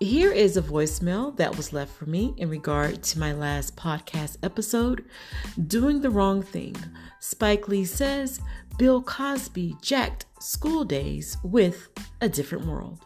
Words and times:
here 0.00 0.32
is 0.32 0.56
a 0.56 0.62
voicemail 0.62 1.36
that 1.36 1.58
was 1.58 1.74
left 1.74 1.92
for 1.92 2.06
me 2.06 2.32
in 2.38 2.48
regard 2.48 3.02
to 3.02 3.18
my 3.18 3.32
last 3.32 3.76
podcast 3.76 4.38
episode, 4.42 5.04
Doing 5.66 6.00
the 6.00 6.08
Wrong 6.08 6.42
Thing. 6.42 6.74
Spike 7.20 7.68
Lee 7.68 7.84
says 7.84 8.40
Bill 8.78 9.02
Cosby 9.02 9.76
jacked 9.82 10.24
School 10.40 10.84
Daze 10.84 11.36
with 11.44 11.90
a 12.22 12.30
different 12.30 12.64
world. 12.64 13.04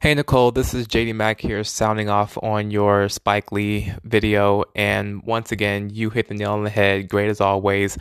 Hey 0.00 0.14
Nicole, 0.14 0.52
this 0.52 0.74
is 0.74 0.86
JD 0.86 1.16
Mack 1.16 1.40
here 1.40 1.64
sounding 1.64 2.08
off 2.08 2.38
on 2.40 2.70
your 2.70 3.08
Spike 3.08 3.50
Lee 3.50 3.92
video. 4.04 4.62
And 4.76 5.24
once 5.24 5.50
again, 5.50 5.90
you 5.90 6.08
hit 6.08 6.28
the 6.28 6.34
nail 6.34 6.52
on 6.52 6.62
the 6.62 6.70
head. 6.70 7.08
Great 7.08 7.28
as 7.28 7.40
always. 7.40 7.98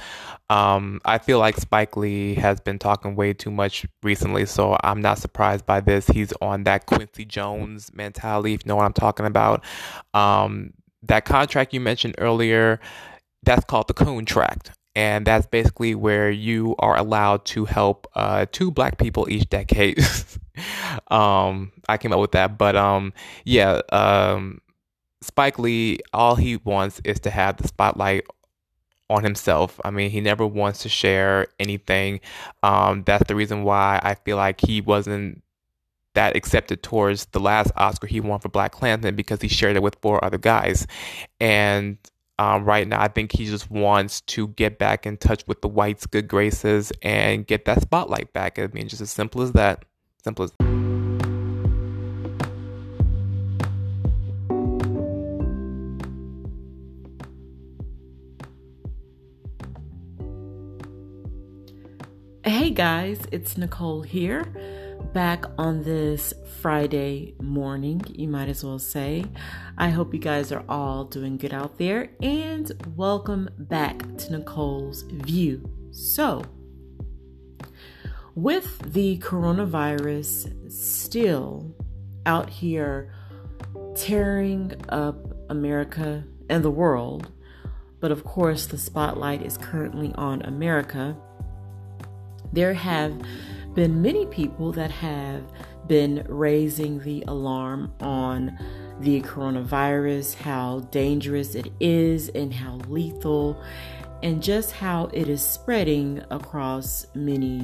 Um, 0.51 1.01
I 1.05 1.17
feel 1.17 1.39
like 1.39 1.57
Spike 1.57 1.97
Lee 1.97 2.35
has 2.35 2.59
been 2.59 2.77
talking 2.77 3.15
way 3.15 3.33
too 3.33 3.49
much 3.49 3.87
recently, 4.03 4.45
so 4.45 4.77
I'm 4.83 5.01
not 5.01 5.17
surprised 5.17 5.65
by 5.65 5.79
this. 5.79 6.05
He's 6.05 6.31
on 6.39 6.65
that 6.65 6.85
Quincy 6.85 7.25
Jones 7.25 7.91
mentality, 7.95 8.53
if 8.53 8.63
you 8.63 8.69
know 8.69 8.75
what 8.75 8.85
I'm 8.85 8.93
talking 8.93 9.25
about. 9.25 9.63
Um, 10.13 10.73
that 11.01 11.25
contract 11.25 11.73
you 11.73 11.79
mentioned 11.79 12.13
earlier, 12.19 12.79
that's 13.41 13.65
called 13.65 13.87
the 13.87 13.95
contract 13.95 14.69
and 14.97 15.27
that's 15.27 15.45
basically 15.45 15.93
where 15.93 16.31
you 16.31 16.75
are 16.79 16.97
allowed 16.97 17.45
to 17.45 17.65
help 17.65 18.07
uh, 18.15 18.47
two 18.51 18.71
black 18.71 18.97
people 18.97 19.29
each 19.29 19.47
decade. 19.47 19.99
um, 21.09 21.71
I 21.87 21.97
came 21.97 22.11
up 22.11 22.19
with 22.19 22.31
that, 22.31 22.57
but 22.57 22.75
um, 22.75 23.13
yeah, 23.45 23.81
um, 23.91 24.59
Spike 25.21 25.59
Lee, 25.59 25.99
all 26.13 26.33
he 26.33 26.57
wants 26.57 26.99
is 27.03 27.19
to 27.21 27.29
have 27.29 27.57
the 27.57 27.67
spotlight 27.67 28.25
on 29.07 29.23
himself. 29.23 29.79
I 29.85 29.91
mean, 29.91 30.09
he 30.09 30.19
never 30.19 30.47
wants 30.47 30.79
to 30.79 30.89
share 30.89 31.45
anything. 31.59 32.19
Um, 32.63 33.03
that's 33.03 33.27
the 33.27 33.35
reason 33.35 33.63
why 33.63 33.99
I 34.01 34.15
feel 34.15 34.37
like 34.37 34.59
he 34.61 34.81
wasn't 34.81 35.43
that 36.15 36.35
accepted 36.35 36.81
towards 36.81 37.25
the 37.27 37.39
last 37.39 37.71
Oscar 37.77 38.07
he 38.07 38.19
won 38.19 38.39
for 38.39 38.49
BlacKkKlansman 38.49 39.15
because 39.15 39.43
he 39.43 39.47
shared 39.47 39.75
it 39.75 39.83
with 39.83 39.95
four 40.01 40.25
other 40.25 40.39
guys, 40.39 40.87
and 41.39 41.99
um, 42.39 42.65
right 42.65 42.87
now. 42.87 43.01
I 43.01 43.07
think 43.07 43.31
he 43.31 43.45
just 43.45 43.69
wants 43.69 44.21
to 44.21 44.49
get 44.49 44.77
back 44.77 45.05
in 45.05 45.17
touch 45.17 45.43
with 45.47 45.61
the 45.61 45.67
whites' 45.67 46.05
good 46.05 46.27
graces 46.27 46.91
and 47.01 47.45
get 47.45 47.65
that 47.65 47.81
spotlight 47.81 48.33
back. 48.33 48.59
I 48.59 48.67
mean, 48.67 48.87
just 48.87 49.01
as 49.01 49.11
simple 49.11 49.41
as 49.41 49.53
that. 49.53 49.85
Simple 50.23 50.45
as. 50.45 50.51
Hey 62.43 62.69
guys, 62.69 63.19
it's 63.31 63.57
Nicole 63.57 64.03
here 64.03 64.45
back 65.13 65.45
on 65.57 65.83
this 65.83 66.33
Friday 66.61 67.35
morning, 67.41 68.01
you 68.07 68.27
might 68.27 68.49
as 68.49 68.63
well 68.63 68.79
say. 68.79 69.25
I 69.77 69.89
hope 69.89 70.13
you 70.13 70.19
guys 70.19 70.51
are 70.51 70.63
all 70.67 71.05
doing 71.05 71.37
good 71.37 71.53
out 71.53 71.77
there 71.77 72.09
and 72.21 72.71
welcome 72.95 73.49
back 73.57 73.99
to 74.17 74.37
Nicole's 74.37 75.03
View. 75.03 75.69
So, 75.91 76.43
with 78.35 78.79
the 78.93 79.17
coronavirus 79.19 80.71
still 80.71 81.75
out 82.25 82.49
here 82.49 83.13
tearing 83.95 84.73
up 84.89 85.49
America 85.49 86.23
and 86.49 86.63
the 86.63 86.71
world, 86.71 87.31
but 87.99 88.11
of 88.11 88.23
course, 88.23 88.65
the 88.65 88.77
spotlight 88.77 89.41
is 89.41 89.57
currently 89.57 90.13
on 90.15 90.41
America. 90.43 91.17
There 92.53 92.73
have 92.73 93.21
been 93.77 94.01
many 94.01 94.25
people 94.25 94.71
that 94.71 94.89
have 94.89 95.43
been 95.85 96.25
raising 96.27 96.99
the 97.01 97.23
alarm 97.27 97.93
on 97.99 98.57
the 99.01 99.21
coronavirus, 99.21 100.33
how 100.33 100.79
dangerous 100.89 101.53
it 101.53 101.71
is, 101.79 102.29
and 102.29 102.51
how 102.51 102.73
lethal, 102.87 103.61
and 104.23 104.41
just 104.41 104.71
how 104.71 105.05
it 105.13 105.29
is 105.29 105.43
spreading 105.43 106.19
across 106.31 107.05
many 107.13 107.61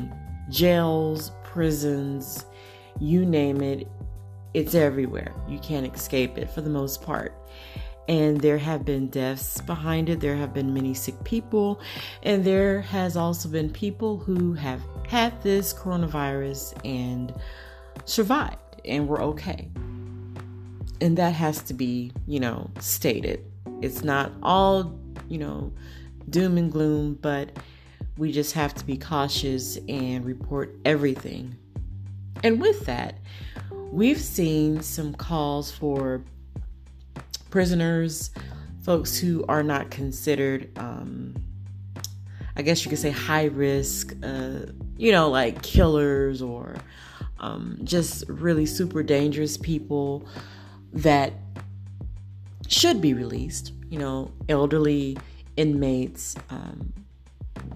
jails, 0.51 1.31
prisons, 1.43 2.45
you 2.99 3.25
name 3.25 3.63
it, 3.63 3.87
it's 4.53 4.75
everywhere. 4.75 5.33
You 5.49 5.57
can't 5.57 5.95
escape 5.95 6.37
it 6.37 6.47
for 6.47 6.61
the 6.61 6.69
most 6.69 7.01
part 7.01 7.42
and 8.07 8.41
there 8.41 8.57
have 8.57 8.85
been 8.85 9.07
deaths 9.07 9.61
behind 9.61 10.09
it. 10.09 10.19
There 10.19 10.35
have 10.35 10.53
been 10.53 10.73
many 10.73 10.93
sick 10.93 11.21
people, 11.23 11.79
and 12.23 12.43
there 12.43 12.81
has 12.81 13.15
also 13.15 13.49
been 13.49 13.69
people 13.69 14.17
who 14.17 14.53
have 14.53 14.81
had 15.07 15.41
this 15.41 15.73
coronavirus 15.73 16.73
and 16.85 17.33
survived 18.05 18.57
and 18.85 19.07
were 19.07 19.21
okay. 19.21 19.69
And 21.01 21.17
that 21.17 21.33
has 21.33 21.61
to 21.63 21.73
be, 21.73 22.11
you 22.27 22.39
know, 22.39 22.69
stated. 22.79 23.43
It's 23.81 24.03
not 24.03 24.31
all, 24.41 24.97
you 25.27 25.37
know, 25.37 25.73
doom 26.29 26.57
and 26.57 26.71
gloom, 26.71 27.19
but 27.21 27.57
we 28.17 28.31
just 28.31 28.53
have 28.53 28.73
to 28.75 28.85
be 28.85 28.97
cautious 28.97 29.77
and 29.89 30.23
report 30.25 30.75
everything. 30.85 31.55
And 32.43 32.61
with 32.61 32.85
that, 32.85 33.17
we've 33.91 34.19
seen 34.19 34.81
some 34.81 35.13
calls 35.13 35.71
for 35.71 36.23
prisoners, 37.53 38.31
folks 38.81 39.15
who 39.15 39.45
are 39.47 39.61
not 39.61 39.91
considered, 39.91 40.75
um, 40.75 41.35
I 42.55 42.63
guess 42.63 42.83
you 42.83 42.89
could 42.89 42.97
say, 42.97 43.11
high 43.11 43.45
risk, 43.45 44.15
uh, 44.23 44.61
you 44.97 45.11
know, 45.11 45.29
like 45.29 45.61
killers 45.61 46.41
or 46.41 46.75
um, 47.39 47.77
just 47.83 48.23
really 48.27 48.65
super 48.65 49.03
dangerous 49.03 49.55
people 49.55 50.27
that 50.93 51.33
should 52.67 52.99
be 53.01 53.13
released, 53.13 53.71
you 53.87 53.99
know, 53.99 54.31
elderly 54.49 55.15
inmates 55.55 56.35
um, 56.49 56.91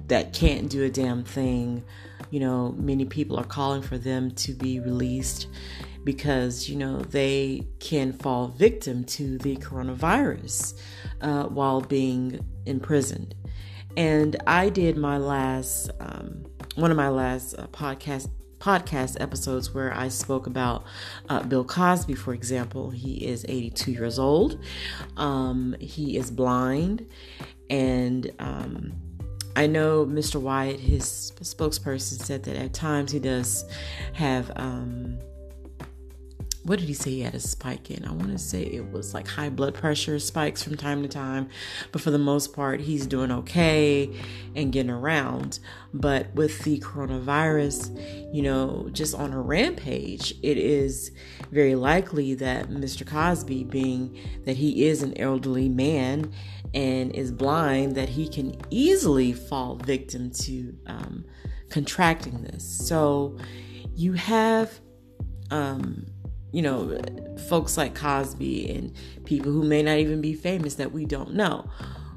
that 0.08 0.34
can't 0.34 0.72
do 0.72 0.86
a 0.86 0.90
damn 0.90 1.24
thing. 1.24 1.84
You 2.30 2.40
know, 2.40 2.76
many 2.78 3.06
people 3.06 3.38
are 3.38 3.46
calling 3.46 3.82
for 3.82 3.98
them 3.98 4.32
to 4.32 4.54
be 4.54 4.80
released 4.80 5.48
because, 6.04 6.70
you 6.70 6.78
know, 6.78 7.00
they 7.02 7.68
can 7.80 8.14
fall 8.14 8.48
victim 8.48 9.04
to 9.04 9.38
the 9.40 9.58
coronavirus 9.58 10.80
uh, 11.22 11.44
while 11.44 11.82
being 11.82 12.40
imprisoned. 12.66 13.36
And 13.96 14.36
I 14.46 14.70
did 14.70 14.98
my 14.98 15.18
last, 15.18 15.90
um, 16.00 16.46
one 16.76 16.92
of 16.92 16.98
my 16.98 17.10
last 17.10 17.56
uh, 17.58 17.68
podcast 17.68 18.30
podcast 18.60 19.22
episodes 19.22 19.74
where 19.74 19.94
I 19.96 20.08
spoke 20.08 20.48
about 20.48 20.84
uh, 21.30 21.44
Bill 21.44 21.64
Cosby, 21.64 22.16
for 22.16 22.34
example. 22.34 22.90
He 22.90 23.26
is 23.26 23.46
82 23.48 23.92
years 23.92 24.20
old. 24.20 24.60
Um, 25.16 25.76
he 25.80 26.18
is 26.18 26.32
blind, 26.32 27.08
and 27.70 28.32
um, 28.40 28.94
I 29.58 29.66
know 29.66 30.06
Mr. 30.06 30.40
Wyatt, 30.40 30.80
his 30.80 31.34
spokesperson, 31.42 32.24
said 32.24 32.44
that 32.44 32.56
at 32.58 32.74
times 32.74 33.12
he 33.12 33.18
does 33.18 33.66
have 34.14 34.52
um, 34.56 35.18
what 36.68 36.80
did 36.80 36.90
he 36.90 36.94
say 36.94 37.12
he 37.12 37.22
had 37.22 37.34
a 37.34 37.40
spike 37.40 37.90
in? 37.90 38.04
I 38.04 38.12
want 38.12 38.32
to 38.34 38.38
say 38.38 38.62
it 38.62 38.92
was 38.92 39.14
like 39.14 39.26
high 39.26 39.48
blood 39.48 39.74
pressure 39.74 40.20
spikes 40.20 40.62
from 40.62 40.76
time 40.76 41.02
to 41.02 41.08
time, 41.08 41.48
but 41.94 42.02
for 42.02 42.12
the 42.12 42.18
most 42.18 42.52
part, 42.54 42.82
he's 42.82 43.08
doing 43.08 43.32
okay 43.32 44.14
and 44.54 44.74
getting 44.74 44.90
around. 44.90 45.60
But 45.94 46.34
with 46.36 46.60
the 46.66 46.80
coronavirus, 46.80 48.34
you 48.34 48.42
know, 48.42 48.90
just 48.92 49.16
on 49.16 49.32
a 49.32 49.40
rampage, 49.40 50.34
it 50.44 50.58
is 50.58 51.12
very 51.52 51.76
likely 51.76 52.34
that 52.34 52.70
Mr. 52.70 53.08
Cosby, 53.08 53.64
being 53.64 54.20
that 54.44 54.58
he 54.58 54.88
is 54.88 55.04
an 55.04 55.18
elderly 55.18 55.70
man 55.70 56.34
and 56.74 57.16
is 57.16 57.32
blind, 57.32 57.96
that 57.96 58.10
he 58.10 58.28
can 58.28 58.60
easily 58.72 59.32
fall 59.32 59.78
victim 59.78 60.32
to 60.32 60.78
um, 60.86 61.24
contracting 61.70 62.44
this. 62.44 62.66
So 62.66 63.38
you 63.96 64.14
have. 64.14 64.82
Um, 65.50 66.08
you 66.52 66.62
know, 66.62 67.00
folks 67.50 67.78
like 67.78 67.96
Cosby 67.96 68.70
and 68.72 68.94
people 69.26 69.52
who 69.52 69.64
may 69.64 69.84
not 69.84 69.98
even 69.98 70.22
be 70.22 70.34
famous 70.34 70.76
that 70.76 70.92
we 70.92 71.06
don't 71.06 71.34
know 71.34 71.70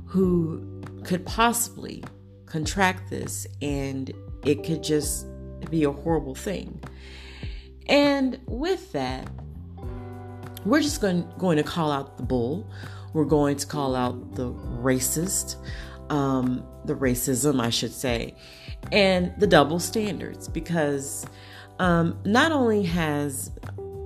who 0.06 0.82
could 1.04 1.24
possibly 1.24 2.02
contract 2.46 3.10
this 3.10 3.46
and 3.62 4.12
it 4.44 4.64
could 4.64 4.82
just 4.82 5.26
be 5.70 5.84
a 5.84 5.92
horrible 5.92 6.34
thing. 6.34 6.82
And 7.88 8.40
with 8.46 8.92
that, 8.92 9.28
we're 10.64 10.80
just 10.80 11.00
going, 11.00 11.28
going 11.38 11.56
to 11.56 11.62
call 11.62 11.90
out 11.90 12.16
the 12.16 12.22
bull. 12.22 12.70
We're 13.12 13.24
going 13.24 13.56
to 13.56 13.66
call 13.66 13.96
out 13.96 14.34
the 14.34 14.52
racist, 14.52 15.56
um, 16.10 16.64
the 16.84 16.94
racism, 16.94 17.60
I 17.60 17.70
should 17.70 17.92
say, 17.92 18.34
and 18.92 19.32
the 19.38 19.46
double 19.46 19.78
standards 19.78 20.48
because 20.48 21.26
um, 21.78 22.18
not 22.24 22.52
only 22.52 22.82
has 22.82 23.50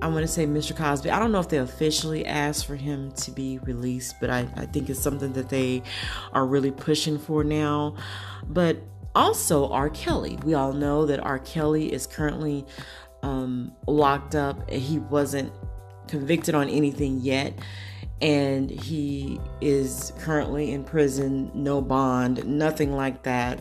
I 0.05 0.07
want 0.07 0.21
to 0.21 0.27
say 0.27 0.45
Mr. 0.45 0.75
Cosby. 0.75 1.09
I 1.09 1.17
don't 1.17 1.31
know 1.31 1.39
if 1.39 1.49
they 1.49 1.57
officially 1.57 2.27
asked 2.27 2.67
for 2.67 2.75
him 2.75 3.11
to 3.13 3.31
be 3.31 3.57
released, 3.57 4.17
but 4.21 4.29
I, 4.29 4.47
I 4.55 4.67
think 4.67 4.87
it's 4.87 5.01
something 5.01 5.33
that 5.33 5.49
they 5.49 5.81
are 6.31 6.45
really 6.45 6.69
pushing 6.69 7.17
for 7.17 7.43
now. 7.43 7.95
But 8.47 8.83
also 9.15 9.67
R. 9.69 9.89
Kelly. 9.89 10.37
We 10.43 10.53
all 10.53 10.73
know 10.73 11.07
that 11.07 11.19
R. 11.21 11.39
Kelly 11.39 11.91
is 11.91 12.05
currently 12.05 12.67
um, 13.23 13.71
locked 13.87 14.35
up. 14.35 14.69
He 14.69 14.99
wasn't 14.99 15.51
convicted 16.07 16.53
on 16.53 16.69
anything 16.69 17.21
yet, 17.21 17.57
and 18.21 18.69
he 18.69 19.39
is 19.61 20.13
currently 20.19 20.71
in 20.71 20.83
prison, 20.83 21.51
no 21.53 21.81
bond, 21.81 22.45
nothing 22.45 22.93
like 22.95 23.23
that. 23.23 23.59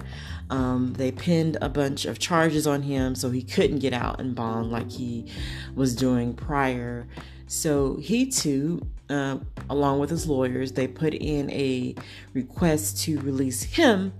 Um, 0.50 0.92
they 0.96 1.10
pinned 1.10 1.56
a 1.60 1.68
bunch 1.68 2.04
of 2.04 2.18
charges 2.18 2.66
on 2.66 2.82
him 2.82 3.14
so 3.14 3.30
he 3.30 3.42
couldn't 3.42 3.80
get 3.80 3.92
out 3.92 4.20
and 4.20 4.34
bond 4.34 4.70
like 4.70 4.90
he 4.90 5.26
was 5.74 5.96
doing 5.96 6.34
prior. 6.34 7.08
So 7.46 7.96
he 7.96 8.26
too, 8.26 8.86
uh, 9.10 9.38
along 9.68 9.98
with 9.98 10.10
his 10.10 10.28
lawyers, 10.28 10.72
they 10.72 10.86
put 10.86 11.14
in 11.14 11.50
a 11.50 11.94
request 12.32 13.02
to 13.04 13.20
release 13.20 13.62
him 13.62 14.12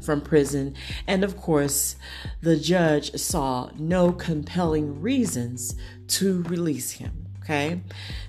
from 0.00 0.20
prison. 0.20 0.74
And 1.06 1.24
of 1.24 1.36
course, 1.36 1.96
the 2.40 2.56
judge 2.56 3.14
saw 3.18 3.70
no 3.78 4.12
compelling 4.12 5.00
reasons 5.00 5.76
to 6.08 6.42
release 6.44 6.92
him. 6.92 7.21
Okay, 7.42 7.80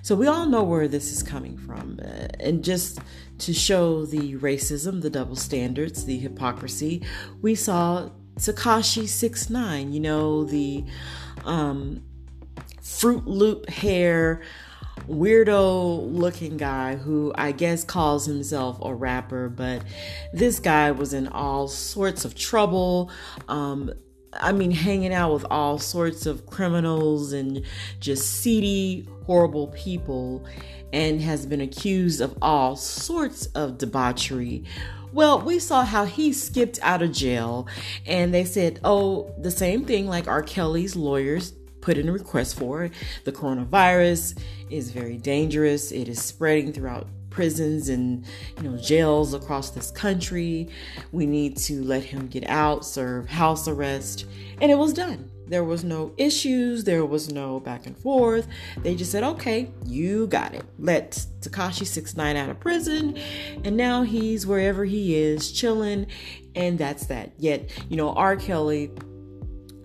so 0.02 0.16
we 0.16 0.26
all 0.26 0.46
know 0.46 0.64
where 0.64 0.88
this 0.88 1.12
is 1.12 1.22
coming 1.22 1.56
from. 1.56 2.00
Uh, 2.02 2.26
and 2.40 2.64
just 2.64 2.98
to 3.38 3.54
show 3.54 4.04
the 4.04 4.34
racism, 4.34 5.02
the 5.02 5.10
double 5.10 5.36
standards, 5.36 6.04
the 6.04 6.18
hypocrisy, 6.18 7.00
we 7.40 7.54
saw 7.54 8.10
Tekashi 8.36 9.06
Six 9.06 9.48
Nine. 9.48 9.92
you 9.92 10.00
know, 10.00 10.42
the 10.42 10.84
um, 11.44 12.02
Fruit 12.82 13.24
Loop 13.24 13.68
hair, 13.68 14.42
weirdo 15.08 16.12
looking 16.12 16.56
guy 16.56 16.96
who 16.96 17.32
I 17.36 17.52
guess 17.52 17.84
calls 17.84 18.26
himself 18.26 18.78
a 18.82 18.92
rapper, 18.94 19.48
but 19.48 19.84
this 20.32 20.58
guy 20.58 20.90
was 20.90 21.14
in 21.14 21.28
all 21.28 21.68
sorts 21.68 22.24
of 22.24 22.34
trouble. 22.34 23.10
Um, 23.48 23.92
I 24.40 24.52
mean, 24.52 24.70
hanging 24.70 25.12
out 25.14 25.32
with 25.32 25.46
all 25.50 25.78
sorts 25.78 26.26
of 26.26 26.46
criminals 26.46 27.32
and 27.32 27.62
just 28.00 28.40
seedy, 28.40 29.08
horrible 29.26 29.68
people, 29.68 30.44
and 30.92 31.20
has 31.20 31.46
been 31.46 31.60
accused 31.60 32.20
of 32.20 32.36
all 32.42 32.76
sorts 32.76 33.46
of 33.46 33.78
debauchery. 33.78 34.64
Well, 35.12 35.40
we 35.40 35.60
saw 35.60 35.84
how 35.84 36.04
he 36.04 36.32
skipped 36.32 36.80
out 36.82 37.02
of 37.02 37.12
jail, 37.12 37.68
and 38.06 38.34
they 38.34 38.44
said, 38.44 38.80
oh, 38.82 39.32
the 39.38 39.50
same 39.50 39.84
thing 39.84 40.08
like 40.08 40.26
R. 40.26 40.42
Kelly's 40.42 40.96
lawyers 40.96 41.52
put 41.80 41.98
in 41.98 42.08
a 42.08 42.12
request 42.12 42.58
for. 42.58 42.84
It. 42.84 42.92
The 43.24 43.32
coronavirus 43.32 44.40
is 44.70 44.90
very 44.90 45.18
dangerous. 45.18 45.92
It 45.92 46.08
is 46.08 46.20
spreading 46.20 46.72
throughout 46.72 47.06
prisons 47.34 47.88
and 47.88 48.24
you 48.56 48.70
know 48.70 48.76
jails 48.78 49.34
across 49.34 49.70
this 49.70 49.90
country. 49.90 50.68
We 51.12 51.26
need 51.26 51.56
to 51.58 51.82
let 51.82 52.04
him 52.04 52.28
get 52.28 52.48
out, 52.48 52.86
serve 52.86 53.28
house 53.28 53.66
arrest, 53.68 54.26
and 54.60 54.70
it 54.70 54.78
was 54.78 54.94
done. 54.94 55.30
There 55.46 55.64
was 55.64 55.84
no 55.84 56.14
issues, 56.16 56.84
there 56.84 57.04
was 57.04 57.30
no 57.30 57.60
back 57.60 57.86
and 57.86 57.98
forth. 57.98 58.46
They 58.82 58.94
just 58.94 59.12
said, 59.12 59.24
"Okay, 59.24 59.70
you 59.84 60.26
got 60.28 60.54
it. 60.54 60.64
Let 60.78 61.26
Tekashi 61.40 61.86
69 61.86 62.36
out 62.36 62.48
of 62.48 62.60
prison." 62.60 63.18
And 63.64 63.76
now 63.76 64.02
he's 64.02 64.46
wherever 64.46 64.84
he 64.84 65.16
is, 65.16 65.52
chilling, 65.52 66.06
and 66.54 66.78
that's 66.78 67.06
that. 67.06 67.32
Yet, 67.36 67.68
you 67.90 67.96
know, 67.96 68.10
R. 68.10 68.36
Kelly 68.36 68.90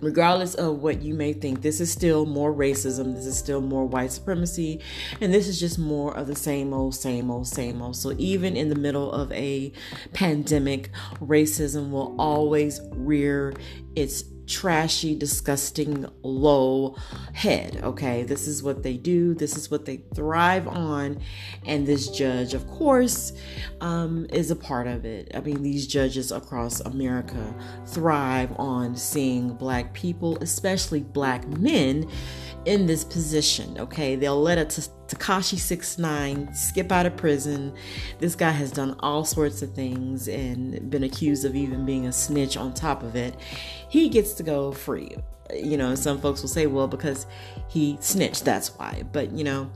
regardless 0.02 0.56
of 0.56 0.82
what 0.82 1.02
you 1.02 1.14
may 1.14 1.34
think, 1.34 1.62
this 1.62 1.80
is 1.80 1.92
still 1.92 2.26
more 2.26 2.54
racism, 2.54 3.16
this 3.16 3.26
is 3.26 3.38
still 3.38 3.62
more 3.62 3.86
white 3.86 4.12
supremacy, 4.12 4.82
and 5.22 5.34
this 5.34 5.48
is 5.48 5.60
just 5.60 5.80
more 5.80 6.16
of 6.16 6.28
the 6.28 6.36
same 6.36 6.74
old, 6.74 6.96
same 6.96 7.30
old, 7.30 7.48
same 7.48 7.82
old. 7.82 7.96
So, 7.96 8.14
even 8.18 8.56
in 8.56 8.70
the 8.70 8.76
middle 8.76 9.12
of 9.12 9.32
a 9.32 9.72
pandemic, 10.14 10.90
racism 11.22 11.92
will 11.92 12.16
always 12.20 12.82
rear 12.92 13.54
its 13.96 14.24
trashy, 14.50 15.16
disgusting, 15.16 16.06
low 16.24 16.96
head. 17.34 17.80
Okay, 17.84 18.24
this 18.24 18.48
is 18.48 18.64
what 18.64 18.84
they 18.84 18.98
do, 18.98 19.34
this 19.36 19.56
is 19.56 19.70
what 19.72 19.86
they 19.86 19.98
thrive 20.16 20.68
on, 20.68 21.20
and 21.66 21.86
this 21.86 22.10
judge, 22.10 22.54
of 22.54 22.68
course, 22.68 23.32
um, 23.80 24.26
is 24.32 24.52
a 24.52 24.56
part 24.56 24.88
of 24.88 25.06
it. 25.06 25.32
I 25.36 25.40
mean, 25.42 25.64
these 25.64 25.88
judges 25.88 26.32
across 26.32 26.80
America 26.82 27.56
thrive 27.86 28.52
on 28.60 28.96
seeing 28.96 29.54
black 29.54 29.94
people, 29.94 30.38
especially 30.42 31.02
black 31.02 31.48
men 31.48 32.10
in 32.66 32.86
this 32.86 33.04
position. 33.04 33.78
Okay, 33.80 34.16
they'll 34.16 34.42
let 34.42 34.58
a 34.58 34.66
Tekashi 34.66 35.58
Six 35.58 35.98
Nine 35.98 36.54
skip 36.54 36.92
out 36.92 37.06
of 37.06 37.16
prison. 37.18 37.74
This 38.20 38.36
guy 38.36 38.52
has 38.52 38.72
done 38.72 38.96
all 39.00 39.26
sorts 39.26 39.62
of 39.62 39.74
things 39.74 40.28
and 40.28 40.90
been 40.90 41.04
accused 41.04 41.46
of 41.46 41.56
even 41.56 41.86
being 41.86 42.08
a 42.08 42.12
snitch 42.12 42.58
on 42.58 42.74
top 42.74 43.04
of 43.04 43.16
it. 43.16 43.36
He 43.90 44.10
gets 44.10 44.34
to 44.34 44.44
go 44.44 44.72
free. 44.72 45.16
You 45.54 45.78
know, 45.78 45.96
some 45.96 46.22
folks 46.22 46.42
will 46.42 46.50
say, 46.50 46.68
well, 46.68 46.88
because 46.88 47.26
he 47.70 47.98
snitched, 48.02 48.46
that's 48.46 48.70
why. 48.78 49.04
But 49.12 49.32
you 49.32 49.44
know, 49.44 49.72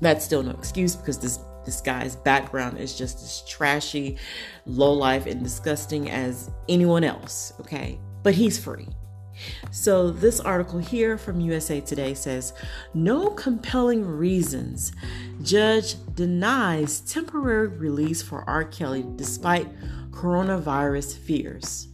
that's 0.00 0.24
still 0.24 0.42
no 0.42 0.52
excuse 0.52 0.96
because 0.96 1.18
this 1.18 1.38
this 1.64 1.80
guy's 1.82 2.16
background 2.16 2.78
is 2.78 2.96
just 2.96 3.22
as 3.22 3.42
trashy, 3.46 4.16
low 4.64 4.92
life, 4.92 5.26
and 5.26 5.42
disgusting 5.42 6.10
as 6.10 6.50
anyone 6.68 7.04
else. 7.04 7.52
Okay, 7.60 7.98
but 8.22 8.34
he's 8.34 8.58
free. 8.58 8.88
So, 9.70 10.10
this 10.10 10.40
article 10.40 10.78
here 10.78 11.16
from 11.18 11.40
USA 11.40 11.80
Today 11.80 12.14
says 12.14 12.52
no 12.94 13.30
compelling 13.30 14.04
reasons. 14.04 14.92
Judge 15.42 15.96
denies 16.14 17.00
temporary 17.00 17.68
release 17.68 18.22
for 18.22 18.44
R. 18.48 18.64
Kelly 18.64 19.04
despite 19.16 19.68
coronavirus 20.10 21.16
fears. 21.16 21.88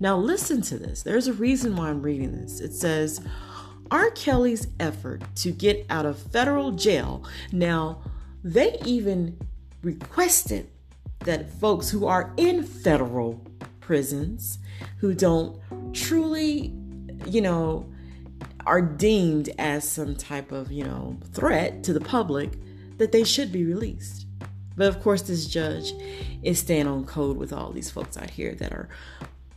Now, 0.00 0.16
listen 0.16 0.62
to 0.62 0.78
this. 0.78 1.02
There's 1.02 1.26
a 1.26 1.32
reason 1.32 1.76
why 1.76 1.90
I'm 1.90 2.02
reading 2.02 2.40
this. 2.40 2.60
It 2.60 2.72
says 2.72 3.20
R. 3.90 4.10
Kelly's 4.10 4.68
effort 4.78 5.22
to 5.36 5.50
get 5.50 5.86
out 5.90 6.06
of 6.06 6.18
federal 6.18 6.72
jail. 6.72 7.24
Now, 7.52 8.02
they 8.44 8.78
even 8.84 9.38
requested 9.82 10.68
that 11.20 11.50
folks 11.50 11.90
who 11.90 12.06
are 12.06 12.32
in 12.36 12.62
federal 12.62 13.44
prisons 13.80 14.58
who 14.98 15.14
don't 15.14 15.58
truly 15.94 16.74
you 17.26 17.40
know, 17.40 17.86
are 18.66 18.82
deemed 18.82 19.50
as 19.58 19.88
some 19.88 20.14
type 20.14 20.52
of, 20.52 20.70
you 20.70 20.84
know, 20.84 21.16
threat 21.32 21.82
to 21.84 21.92
the 21.92 22.00
public, 22.00 22.50
that 22.98 23.12
they 23.12 23.24
should 23.24 23.52
be 23.52 23.64
released. 23.64 24.26
But 24.76 24.88
of 24.88 25.02
course, 25.02 25.22
this 25.22 25.46
judge 25.46 25.92
is 26.42 26.58
staying 26.58 26.86
on 26.86 27.04
code 27.04 27.36
with 27.36 27.52
all 27.52 27.72
these 27.72 27.90
folks 27.90 28.16
out 28.16 28.30
here 28.30 28.54
that 28.56 28.72
are 28.72 28.88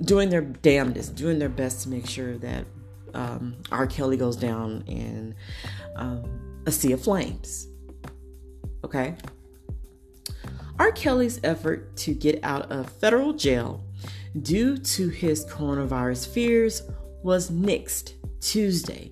doing 0.01 0.30
their 0.30 0.41
damnedest, 0.41 1.15
doing 1.15 1.39
their 1.39 1.50
best 1.50 1.84
to 1.84 1.89
make 1.89 2.08
sure 2.08 2.38
that 2.38 2.65
um, 3.13 3.58
R. 3.72 3.86
Kelly 3.86 4.18
goes 4.18 4.36
down 4.36 4.84
in 4.88 5.36
um, 5.96 6.62
a 6.65 6.72
sea 6.72 6.94
of 6.94 7.03
flames. 7.03 7.68
Okay? 8.84 9.15
R. 10.80 10.91
Kelly's 10.91 11.39
effort 11.44 11.96
to 11.98 12.13
get 12.13 12.44
out 12.44 12.72
of 12.72 12.89
federal 12.89 13.34
jail 13.34 13.84
due 14.41 14.77
to 14.77 15.10
his 15.10 15.46
coronavirus 15.46 16.34
fears 16.34 16.82
was 17.24 17.50
nixed 17.50 18.13
Tuesday. 18.40 19.12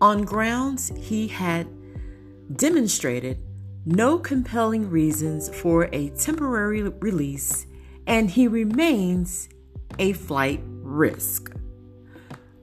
On 0.00 0.24
grounds 0.24 0.92
he 0.96 1.26
had 1.28 1.66
demonstrated 2.54 3.38
no 3.86 4.18
compelling 4.18 4.90
reasons 4.90 5.48
for 5.48 5.88
a 5.92 6.10
temporary 6.10 6.82
release, 6.82 7.66
and 8.06 8.30
he 8.30 8.46
remains 8.46 9.48
a 9.98 10.12
flight 10.12 10.60
risk. 10.66 11.54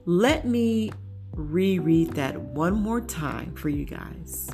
Let 0.06 0.46
me 0.46 0.92
reread 1.36 2.12
that 2.12 2.40
one 2.40 2.74
more 2.74 3.00
time 3.00 3.54
for 3.54 3.68
you 3.68 3.84
guys. 3.84 4.50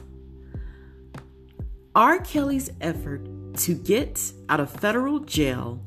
R. 1.94 2.20
Kelly's 2.20 2.70
effort 2.80 3.26
to 3.58 3.74
get 3.74 4.32
out 4.48 4.60
of 4.60 4.70
federal 4.70 5.18
jail 5.20 5.84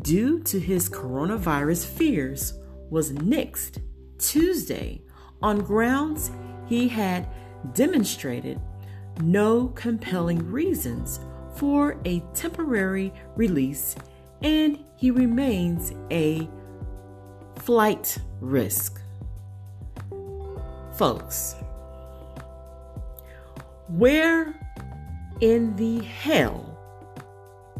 due 0.00 0.40
to 0.40 0.58
his 0.58 0.88
coronavirus 0.88 1.86
fears 1.86 2.54
was 2.90 3.12
nixed 3.12 3.82
Tuesday 4.18 5.02
on 5.42 5.60
grounds 5.60 6.30
he 6.66 6.88
had 6.88 7.28
demonstrated 7.74 8.60
no 9.20 9.68
compelling 9.68 10.50
reasons 10.50 11.20
for 11.56 12.00
a 12.06 12.20
temporary 12.34 13.12
release 13.36 13.94
and 14.40 14.82
he 14.96 15.10
remains 15.10 15.92
a 16.10 16.48
flight 17.58 18.16
risk 18.40 19.01
folks, 21.02 21.56
where 23.88 24.54
in 25.40 25.74
the 25.74 25.98
hell 26.04 26.78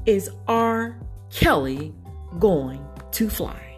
is 0.06 0.28
R. 0.48 0.98
Kelly 1.30 1.94
going 2.40 2.84
to 3.12 3.30
fly? 3.30 3.76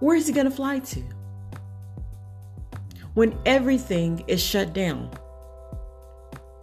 Where 0.00 0.16
is 0.16 0.26
he 0.26 0.32
going 0.32 0.50
to 0.50 0.56
fly 0.56 0.80
to? 0.80 1.04
When 3.14 3.38
everything 3.46 4.24
is 4.26 4.42
shut 4.42 4.72
down. 4.72 5.08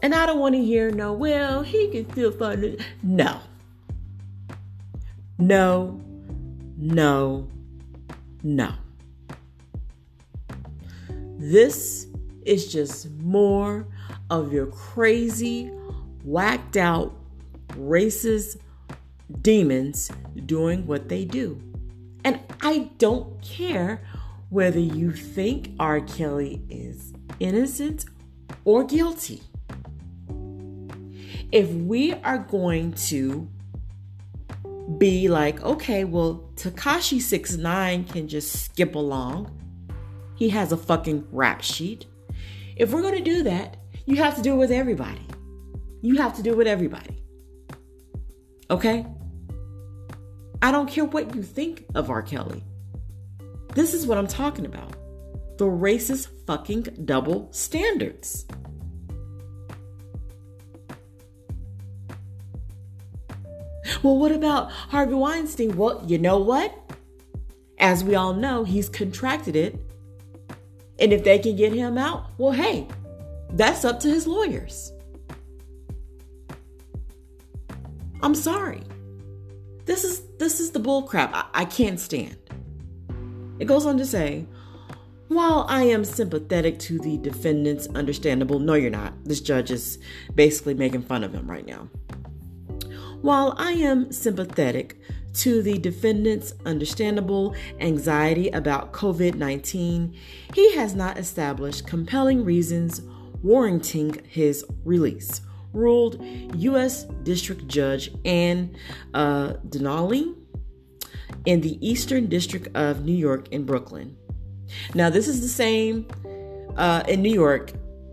And 0.01 0.13
I 0.13 0.25
don't 0.25 0.39
want 0.39 0.55
to 0.55 0.61
hear 0.61 0.91
no, 0.91 1.13
well, 1.13 1.61
he 1.61 1.87
can 1.91 2.11
still 2.11 2.33
find 2.33 2.61
it. 2.61 2.81
No. 3.01 3.39
No, 5.37 6.01
no, 6.77 7.47
no. 8.45 8.71
This 11.37 12.07
is 12.45 12.71
just 12.71 13.09
more 13.09 13.87
of 14.29 14.53
your 14.53 14.67
crazy, 14.67 15.65
whacked 16.23 16.77
out, 16.77 17.13
racist 17.69 18.57
demons 19.41 20.11
doing 20.45 20.85
what 20.85 21.09
they 21.09 21.25
do. 21.25 21.59
And 22.23 22.39
I 22.61 22.91
don't 22.99 23.41
care 23.41 24.05
whether 24.49 24.79
you 24.79 25.11
think 25.11 25.71
R. 25.79 26.01
Kelly 26.01 26.61
is 26.69 27.13
innocent 27.39 28.05
or 28.63 28.83
guilty. 28.83 29.41
If 31.51 31.69
we 31.71 32.13
are 32.13 32.37
going 32.37 32.93
to 32.93 33.49
be 34.97 35.27
like, 35.27 35.61
okay, 35.63 36.03
well, 36.03 36.49
Tekashi 36.55 37.21
Six 37.21 37.57
Nine 37.57 38.03
can 38.03 38.27
just 38.27 38.65
skip 38.65 38.95
along. 38.95 39.51
He 40.35 40.49
has 40.49 40.71
a 40.71 40.77
fucking 40.77 41.27
rap 41.31 41.61
sheet. 41.61 42.05
If 42.75 42.91
we're 42.91 43.01
to 43.15 43.21
do 43.21 43.43
that, 43.43 43.77
you 44.05 44.17
have 44.17 44.35
to 44.35 44.41
do 44.41 44.53
it 44.53 44.57
with 44.57 44.71
everybody. 44.71 45.25
You 46.01 46.17
have 46.17 46.35
to 46.35 46.43
do 46.43 46.51
it 46.51 46.57
with 46.57 46.67
everybody. 46.67 47.23
Okay? 48.69 49.05
I 50.61 50.71
don't 50.71 50.89
care 50.89 51.05
what 51.05 51.35
you 51.35 51.41
think 51.41 51.85
of 51.95 52.09
R. 52.09 52.21
Kelly. 52.21 52.63
This 53.73 53.93
is 53.93 54.05
what 54.05 54.17
I'm 54.17 54.27
talking 54.27 54.65
about. 54.65 54.95
The 55.57 55.65
racist 55.65 56.27
fucking 56.45 56.83
double 57.05 57.51
standards. 57.51 58.45
Well, 64.05 64.19
what 64.19 64.31
about 64.31 64.71
Harvey 64.71 65.15
Weinstein? 65.15 65.75
Well, 65.75 66.03
you 66.05 66.19
know 66.19 66.37
what? 66.37 66.71
As 67.79 68.03
we 68.03 68.13
all 68.13 68.35
know, 68.35 68.63
he's 68.63 68.87
contracted 68.87 69.55
it. 69.55 69.79
And 70.99 71.11
if 71.11 71.23
they 71.23 71.39
can 71.39 71.55
get 71.55 71.73
him 71.73 71.97
out, 71.97 72.27
well, 72.37 72.51
hey, 72.51 72.87
that's 73.53 73.83
up 73.83 73.99
to 74.01 74.07
his 74.07 74.27
lawyers. 74.27 74.93
I'm 78.21 78.35
sorry. 78.35 78.83
This 79.85 80.03
is 80.03 80.21
this 80.37 80.59
is 80.59 80.69
the 80.69 80.79
bullcrap 80.79 81.31
I, 81.33 81.45
I 81.55 81.65
can't 81.65 81.99
stand. 81.99 82.37
It 83.57 83.65
goes 83.65 83.87
on 83.87 83.97
to 83.97 84.05
say, 84.05 84.45
while 85.29 85.65
I 85.67 85.81
am 85.81 86.05
sympathetic 86.05 86.77
to 86.81 86.99
the 86.99 87.17
defendant's 87.17 87.87
understandable, 87.95 88.59
no, 88.59 88.75
you're 88.75 88.91
not. 88.91 89.15
This 89.25 89.41
judge 89.41 89.71
is 89.71 89.97
basically 90.35 90.75
making 90.75 91.01
fun 91.01 91.23
of 91.23 91.33
him 91.33 91.49
right 91.49 91.65
now. 91.65 91.89
While 93.25 93.55
I 93.57 93.71
am 93.71 94.11
sympathetic 94.11 94.99
to 95.37 95.63
the 95.63 95.79
defendant's 95.79 96.53
understandable 96.63 97.55
anxiety 97.79 98.49
about 98.49 98.93
COVID 98.93 99.33
19, 99.33 100.15
he 100.53 100.75
has 100.75 100.93
not 100.93 101.17
established 101.17 101.87
compelling 101.87 102.45
reasons 102.45 103.01
warranting 103.41 104.21
his 104.27 104.63
release, 104.83 105.41
ruled 105.73 106.23
U.S. 106.55 107.05
District 107.23 107.67
Judge 107.67 108.11
Ann 108.25 108.77
uh, 109.15 109.53
Donnelly 109.69 110.35
in 111.47 111.61
the 111.61 111.83
Eastern 111.83 112.27
District 112.27 112.67
of 112.77 113.05
New 113.05 113.17
York 113.17 113.47
in 113.47 113.65
Brooklyn. 113.65 114.15
Now, 114.93 115.09
this 115.09 115.27
is 115.27 115.41
the 115.41 115.47
same 115.47 116.07
uh, 116.77 117.01
in 117.07 117.23
New 117.23 117.33
York 117.33 117.71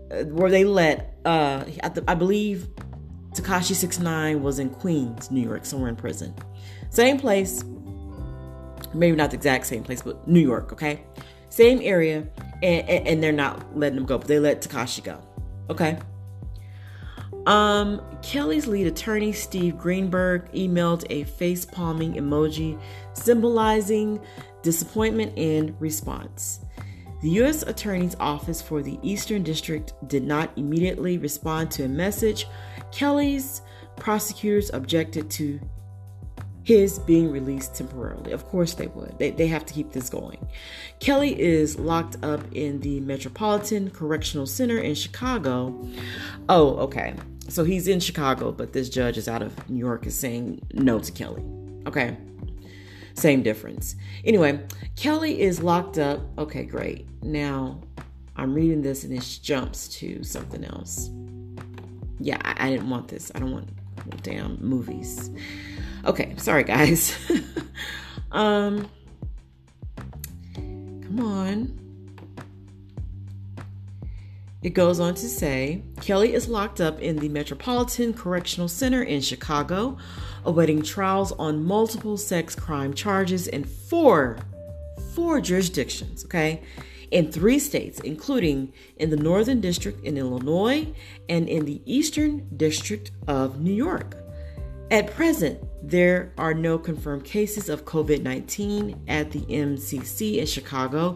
uh, 0.09 0.23
where 0.23 0.49
they 0.49 0.65
let, 0.65 1.19
uh, 1.23 1.65
I 2.07 2.15
believe, 2.15 2.67
Six 3.35 3.99
Nine 3.99 4.43
was 4.43 4.59
in 4.59 4.69
Queens, 4.69 5.31
New 5.31 5.41
York, 5.41 5.65
somewhere 5.65 5.89
in 5.89 5.95
prison. 5.95 6.33
Same 6.89 7.17
place, 7.17 7.63
maybe 8.93 9.15
not 9.15 9.31
the 9.31 9.37
exact 9.37 9.65
same 9.65 9.83
place, 9.83 10.01
but 10.01 10.27
New 10.27 10.39
York, 10.39 10.71
okay? 10.73 11.03
Same 11.49 11.79
area, 11.81 12.27
and, 12.61 12.89
and, 12.89 13.07
and 13.07 13.23
they're 13.23 13.31
not 13.31 13.77
letting 13.77 13.97
him 13.97 14.05
go, 14.05 14.17
but 14.17 14.27
they 14.27 14.39
let 14.39 14.61
Tekashi 14.61 15.03
go, 15.03 15.21
okay? 15.69 15.99
Um, 17.45 18.01
Kelly's 18.21 18.67
lead 18.67 18.87
attorney, 18.87 19.33
Steve 19.33 19.77
Greenberg, 19.77 20.51
emailed 20.53 21.05
a 21.09 21.25
face 21.25 21.65
palming 21.65 22.13
emoji 22.13 22.79
symbolizing 23.13 24.19
disappointment 24.61 25.33
in 25.35 25.75
response. 25.79 26.61
The 27.21 27.29
U.S. 27.31 27.63
Attorney's 27.63 28.15
Office 28.19 28.61
for 28.61 28.81
the 28.81 28.99
Eastern 29.01 29.43
District 29.43 29.93
did 30.07 30.23
not 30.23 30.51
immediately 30.57 31.17
respond 31.17 31.71
to 31.71 31.85
a 31.85 31.87
message 31.87 32.47
Kelly's 32.93 33.63
prosecutors 33.95 34.69
objected 34.71 35.29
to 35.31 35.59
his 36.63 36.99
being 36.99 37.31
released 37.31 37.75
temporarily. 37.75 38.31
Of 38.31 38.45
course 38.45 38.75
they 38.75 38.87
would. 38.87 39.17
They, 39.17 39.31
they 39.31 39.47
have 39.47 39.65
to 39.65 39.73
keep 39.73 39.91
this 39.91 40.09
going. 40.09 40.47
Kelly 40.99 41.39
is 41.39 41.77
locked 41.79 42.23
up 42.23 42.41
in 42.53 42.79
the 42.81 42.99
Metropolitan 43.01 43.89
Correctional 43.89 44.45
Center 44.45 44.77
in 44.77 44.93
Chicago. 44.93 45.85
Oh, 46.47 46.77
okay. 46.77 47.15
So 47.49 47.63
he's 47.63 47.87
in 47.87 47.99
Chicago, 47.99 48.51
but 48.51 48.73
this 48.73 48.89
judge 48.89 49.17
is 49.17 49.27
out 49.27 49.41
of 49.41 49.69
New 49.69 49.79
York 49.79 50.05
is 50.05 50.17
saying 50.17 50.61
no 50.73 50.99
to 50.99 51.11
Kelly. 51.11 51.43
Okay. 51.87 52.15
Same 53.15 53.41
difference. 53.41 53.95
Anyway, 54.23 54.65
Kelly 54.95 55.41
is 55.41 55.61
locked 55.61 55.97
up. 55.97 56.21
Okay, 56.37 56.63
great. 56.63 57.07
Now 57.23 57.81
I'm 58.35 58.53
reading 58.53 58.83
this 58.83 59.03
and 59.03 59.11
it 59.11 59.39
jumps 59.41 59.87
to 59.99 60.23
something 60.23 60.63
else 60.63 61.09
yeah, 62.23 62.39
I, 62.41 62.67
I 62.67 62.69
didn't 62.69 62.89
want 62.89 63.09
this. 63.09 63.31
I 63.35 63.39
don't 63.39 63.51
want 63.51 63.69
damn 64.23 64.57
movies. 64.61 65.29
Okay, 66.05 66.33
sorry 66.37 66.63
guys. 66.63 67.15
um 68.31 68.89
come 70.55 71.19
on. 71.19 71.79
It 74.63 74.69
goes 74.69 75.01
on 75.01 75.15
to 75.15 75.27
say 75.27 75.83
Kelly 75.99 76.33
is 76.33 76.47
locked 76.47 76.79
up 76.79 77.01
in 77.01 77.17
the 77.17 77.27
Metropolitan 77.27 78.13
Correctional 78.13 78.69
Center 78.69 79.03
in 79.03 79.19
Chicago, 79.19 79.97
awaiting 80.45 80.81
trials 80.81 81.33
on 81.33 81.65
multiple 81.65 82.15
sex 82.15 82.55
crime 82.55 82.93
charges 82.93 83.47
in 83.47 83.65
four, 83.65 84.37
four 85.13 85.41
jurisdictions, 85.41 86.23
okay? 86.23 86.61
In 87.13 87.31
three 87.31 87.59
states, 87.59 87.99
including 87.99 88.73
in 88.97 89.11
the 89.11 89.17
Northern 89.17 89.61
District 89.61 90.03
in 90.03 90.17
Illinois 90.17 90.87
and 91.29 91.47
in 91.47 91.63
the 91.63 91.79
Eastern 91.85 92.49
District 92.57 93.11
of 93.27 93.61
New 93.61 93.71
York. 93.71 94.17
At 94.89 95.13
present, 95.13 95.59
there 95.83 96.33
are 96.39 96.55
no 96.55 96.79
confirmed 96.79 97.23
cases 97.23 97.69
of 97.69 97.85
COVID 97.85 98.23
19 98.23 99.03
at 99.07 99.29
the 99.29 99.41
MCC 99.41 100.37
in 100.37 100.47
Chicago, 100.47 101.15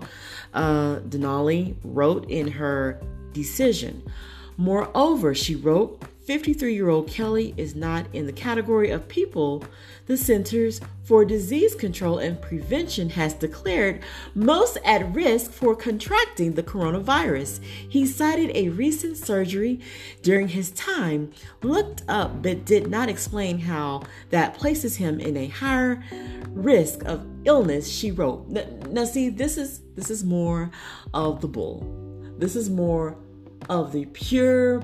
uh, 0.53 0.99
Donnelly 0.99 1.75
wrote 1.83 2.29
in 2.29 2.47
her 2.47 3.01
decision. 3.33 4.03
Moreover, 4.55 5.33
she 5.33 5.55
wrote, 5.55 6.03
53 6.27 6.73
year 6.73 6.89
old 6.89 7.07
Kelly 7.07 7.53
is 7.55 7.73
not 7.73 8.05
in 8.11 8.25
the 8.25 8.33
category 8.33 8.91
of 8.91 9.07
people 9.07 9.63
the 10.07 10.17
Centers 10.17 10.81
for 11.05 11.23
Disease 11.23 11.73
Control 11.73 12.17
and 12.17 12.41
Prevention 12.41 13.11
has 13.11 13.33
declared 13.33 14.01
most 14.35 14.77
at 14.83 15.15
risk 15.15 15.51
for 15.51 15.73
contracting 15.73 16.53
the 16.53 16.63
coronavirus. 16.63 17.63
He 17.63 18.05
cited 18.05 18.51
a 18.53 18.67
recent 18.69 19.15
surgery 19.15 19.79
during 20.21 20.49
his 20.49 20.71
time, 20.71 21.31
looked 21.63 22.03
up 22.09 22.41
but 22.43 22.65
did 22.65 22.89
not 22.89 23.07
explain 23.07 23.59
how 23.59 24.03
that 24.29 24.53
places 24.53 24.97
him 24.97 25.21
in 25.21 25.37
a 25.37 25.47
higher 25.47 26.03
risk 26.49 27.05
of 27.05 27.25
illness, 27.45 27.87
she 27.89 28.11
wrote. 28.11 28.49
Now 28.89 29.05
see, 29.05 29.29
this 29.29 29.57
is 29.57 29.79
this 29.95 30.11
is 30.11 30.25
more 30.25 30.71
of 31.13 31.39
the 31.39 31.47
bull. 31.47 31.87
This 32.37 32.57
is 32.57 32.69
more 32.69 33.15
of 33.69 33.93
the 33.93 34.05
pure 34.07 34.83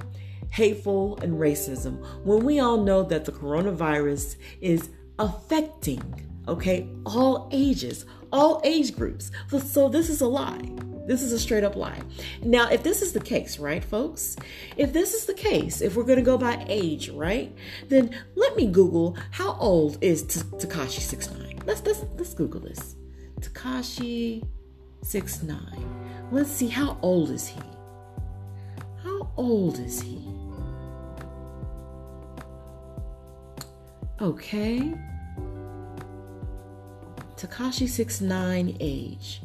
hateful, 0.54 1.18
and 1.22 1.34
racism 1.34 1.98
when 2.24 2.46
we 2.46 2.60
all 2.60 2.78
know 2.78 3.02
that 3.04 3.26
the 3.26 3.32
coronavirus 3.32 4.36
is 4.62 4.90
affecting, 5.18 6.04
okay, 6.48 6.88
all 7.06 7.50
ages, 7.52 8.06
all 8.32 8.62
age 8.64 8.96
groups. 8.96 9.32
So 9.66 9.90
this 9.90 10.10
is 10.10 10.22
a 10.22 10.28
lie. 10.28 10.62
This 11.08 11.22
is 11.22 11.34
a 11.34 11.40
straight 11.40 11.64
up 11.64 11.76
lie. 11.76 12.00
Now, 12.44 12.70
if 12.70 12.82
this 12.82 13.02
is 13.02 13.12
the 13.12 13.20
case, 13.20 13.60
right, 13.60 13.84
folks? 13.84 14.38
If 14.78 14.94
this 14.94 15.14
is 15.14 15.26
the 15.26 15.34
case, 15.34 15.82
if 15.82 15.96
we're 15.96 16.04
going 16.04 16.20
to 16.20 16.24
go 16.24 16.38
by 16.38 16.64
age, 16.70 17.10
right? 17.10 17.54
Then 17.90 18.16
let 18.36 18.56
me 18.56 18.68
Google 18.68 19.18
how 19.32 19.58
old 19.60 19.98
is 20.02 20.24
Tekashi 20.24 21.02
Six 21.02 21.30
Nine. 21.32 21.62
Let's 21.66 21.84
let's 21.84 22.06
let's 22.16 22.34
Google 22.34 22.62
this. 22.62 22.96
Tekashi 23.42 24.48
Six 25.02 25.44
Nine. 25.44 26.30
Let's 26.32 26.52
see 26.52 26.70
how 26.70 26.98
old 27.02 27.32
is 27.32 27.48
he. 27.48 27.62
How 29.04 29.30
old 29.36 29.80
is 29.80 30.02
he? 30.02 30.23
Okay. 34.24 34.96
Tekashi 37.36 37.90
Six 37.90 38.22
Nine 38.22 38.78
age? 38.80 39.42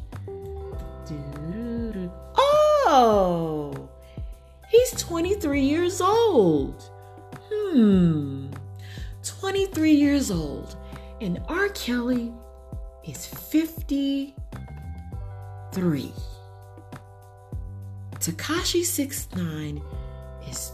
Oh, 2.36 3.88
he's 4.70 4.92
23 4.92 5.62
years 5.62 6.00
old. 6.00 6.80
Hmm, 7.52 8.50
23 9.24 9.90
years 9.90 10.30
old. 10.30 10.76
And 11.20 11.40
R. 11.48 11.70
Kelly 11.70 12.32
is 13.02 13.26
53. 13.26 16.12
Tekashi 18.20 18.84
Six 18.84 19.28
Nine 19.34 19.82
is 20.48 20.70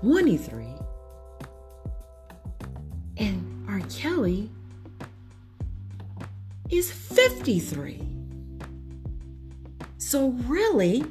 23. 0.00 0.85
Kelly 3.90 4.50
is 6.70 6.90
53. 6.90 8.06
So, 9.98 10.28
really, 10.46 11.04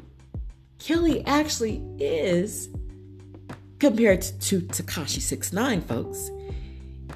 Kelly 0.79 1.25
actually 1.25 1.83
is, 1.99 2.69
compared 3.79 4.21
to 4.21 4.61
Tekashi 4.61 5.19
Six 5.21 5.51
Nine, 5.51 5.81
folks, 5.81 6.29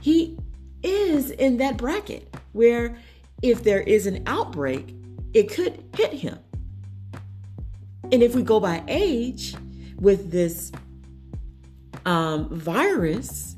he 0.02 0.38
is 0.84 1.32
in 1.32 1.58
that 1.58 1.78
bracket 1.78 2.34
where 2.54 2.98
if 3.42 3.64
there 3.64 3.82
is 3.82 4.08
an 4.08 4.24
outbreak, 4.26 4.94
it 5.34 5.50
could 5.50 5.84
hit 5.96 6.14
him. 6.14 6.40
And 8.12 8.24
if 8.24 8.36
we 8.36 8.42
go 8.42 8.60
by 8.60 8.84
age 8.88 9.56
with 9.98 10.32
this 10.32 10.72
um, 12.06 12.50
virus, 12.50 13.56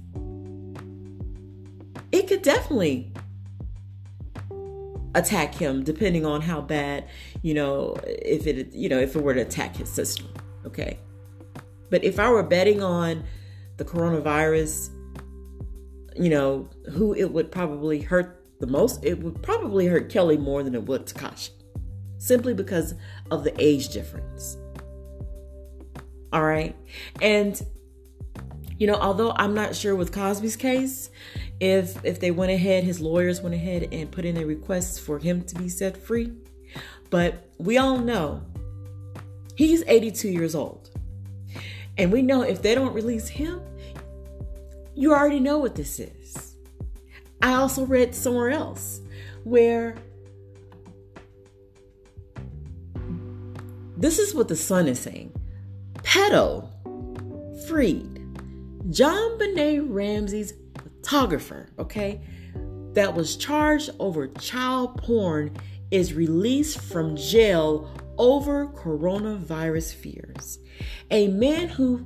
could 2.32 2.44
definitely 2.44 3.12
attack 5.16 5.54
him 5.54 5.84
depending 5.84 6.26
on 6.26 6.40
how 6.40 6.62
bad, 6.62 7.10
you 7.42 7.54
know, 7.54 7.98
if 8.06 8.48
it, 8.48 8.72
you 8.72 8.88
know, 8.88 9.00
if 9.00 9.18
it 9.18 9.22
were 9.22 9.34
to 9.34 9.42
attack 9.42 9.76
his 9.76 9.90
system. 9.90 10.30
Okay. 10.66 10.98
But 11.90 12.06
if 12.06 12.22
I 12.22 12.30
were 12.30 12.44
betting 12.44 12.82
on 12.82 13.26
the 13.76 13.84
coronavirus, 13.84 14.92
you 16.16 16.30
know, 16.30 16.70
who 16.94 17.14
it 17.14 17.34
would 17.34 17.52
probably 17.52 18.00
hurt 18.00 18.42
the 18.62 18.68
most, 18.68 19.04
it 19.04 19.22
would 19.22 19.44
probably 19.44 19.88
hurt 19.88 20.10
Kelly 20.10 20.38
more 20.38 20.64
than 20.64 20.74
it 20.74 20.86
would 20.86 21.08
Tekashi, 21.08 21.50
Simply 22.18 22.54
because 22.54 22.94
of 23.30 23.44
the 23.44 23.54
age 23.62 23.90
difference. 23.90 24.56
All 26.32 26.44
right. 26.44 26.78
And 27.22 27.62
you 28.78 28.88
know, 28.88 28.96
although 28.96 29.34
I'm 29.36 29.54
not 29.54 29.76
sure 29.76 29.96
with 29.96 30.12
Cosby's 30.12 30.56
case, 30.56 31.12
if 31.62 32.04
if 32.04 32.20
they 32.20 32.32
went 32.32 32.52
ahead, 32.52 32.84
his 32.84 33.00
lawyers 33.00 33.40
went 33.40 33.54
ahead 33.54 33.88
and 33.92 34.12
put 34.12 34.26
in 34.26 34.36
a 34.36 34.46
request 34.46 35.00
for 35.02 35.20
him 35.20 35.44
to 35.44 35.56
be 35.56 35.70
set 35.70 35.96
free. 35.96 36.34
But 37.12 37.48
we 37.60 37.78
all 37.78 38.00
know 38.00 38.42
he's 39.56 39.84
82 39.86 40.28
years 40.28 40.56
old. 40.56 40.90
And 42.00 42.12
we 42.12 42.24
know 42.24 42.42
if 42.42 42.64
they 42.64 42.74
don't 42.74 42.94
release 42.94 43.28
him, 43.28 43.62
you 44.96 45.14
already 45.14 45.40
know 45.40 45.60
what 45.60 45.76
this 45.76 46.00
is. 46.00 46.56
I 47.44 47.54
also 47.54 47.86
read 47.86 48.16
somewhere 48.16 48.50
else 48.50 49.02
where 49.44 49.96
this 53.98 54.18
is 54.18 54.34
what 54.34 54.48
the 54.48 54.56
Sun 54.56 54.88
is 54.88 55.00
saying. 55.00 55.32
Pedo 55.98 56.68
freed 57.68 58.16
JonBenét 58.90 59.86
Ramsey's 59.90 60.54
photographer, 61.02 61.68
okay, 61.80 62.22
that 62.94 63.16
was 63.16 63.36
charged 63.36 63.90
over 64.00 64.28
child 64.28 64.98
porn 65.02 65.56
is 65.90 66.14
released 66.14 66.80
from 66.80 67.16
jail 67.16 67.90
over 68.18 68.68
coronavirus 68.68 69.96
fears. 69.96 70.60
A 71.10 71.28
man 71.30 71.70
who 71.70 72.06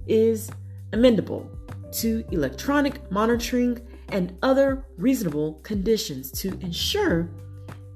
is 0.08 0.50
amendable 0.92 1.48
to 1.92 2.24
electronic 2.32 3.10
monitoring 3.10 3.80
and 4.08 4.36
other 4.42 4.84
reasonable 4.96 5.54
conditions 5.62 6.32
to 6.32 6.48
ensure 6.60 7.30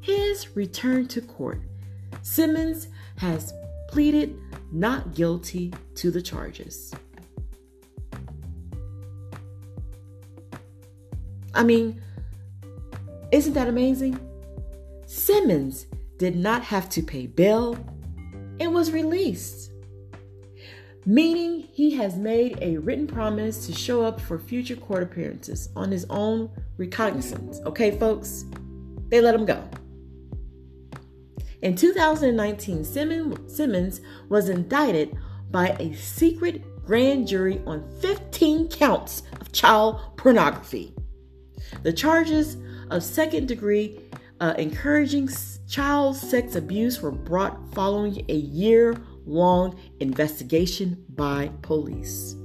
his 0.01 0.57
return 0.57 1.09
to 1.09 1.21
court. 1.21 1.61
Simons 2.23 2.89
has 3.17 3.53
pleaded 3.89 4.39
not 4.71 5.13
guilty 5.13 5.75
to 5.97 6.11
the 6.13 6.23
charges. 6.23 6.95
I 11.53 11.65
mean, 11.65 12.01
isn't 13.33 13.55
that 13.55 13.67
amazing? 13.67 14.21
Simons 15.07 15.87
did 16.17 16.37
not 16.37 16.63
have 16.63 16.89
to 16.91 17.03
pay 17.03 17.27
bail 17.27 17.77
and 18.61 18.73
was 18.73 18.93
released 18.93 19.68
meaning 21.09 21.67
he 21.73 21.97
has 21.97 22.19
made 22.19 22.59
a 22.61 22.77
written 22.77 23.07
promise 23.07 23.67
to 23.67 23.73
show 23.73 24.05
up 24.05 24.21
for 24.21 24.39
future 24.39 24.77
court 24.77 25.03
appearances 25.03 25.71
on 25.75 25.91
his 25.91 26.05
own 26.11 26.51
recognizance. 26.77 27.61
Okay, 27.65 27.99
folks? 27.99 28.45
They 29.09 29.23
let 29.23 29.35
him 29.35 29.47
go. 29.47 29.67
In 31.63 31.75
2019, 31.75 32.85
Simons 32.85 34.03
was 34.29 34.51
indicted 34.51 35.17
by 35.51 35.69
a 35.81 35.95
secret 35.95 36.63
grand 36.85 37.27
jury 37.27 37.63
on 37.67 37.89
15 38.01 38.69
counts 38.69 39.23
of 39.41 39.51
child 39.51 40.15
pornography. 40.19 40.93
The 41.85 41.93
charges 41.95 42.59
of 42.91 43.03
second 43.03 43.49
degree 43.49 43.99
uh, 44.41 44.53
encouraging 44.59 45.31
child 45.67 46.17
sex 46.17 46.55
abuse 46.55 47.01
were 47.01 47.11
brought 47.11 47.73
following 47.73 48.27
a 48.29 48.35
year 48.37 48.95
long 49.29 49.79
investigation 50.01 51.05
by 51.11 51.51
police. 51.63 52.37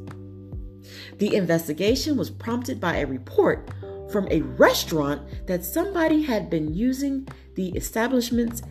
The 1.18 1.36
investigation 1.36 2.18
was 2.18 2.30
prompted 2.30 2.80
by 2.80 2.98
a 2.98 3.08
report 3.08 3.70
from 4.12 4.28
a 4.30 4.42
restaurant 4.42 5.48
that 5.48 5.66
somebody 5.66 6.22
had 6.22 6.50
been 6.50 6.74
using 6.74 7.28
the 7.56 7.70
establishment's 7.70 8.62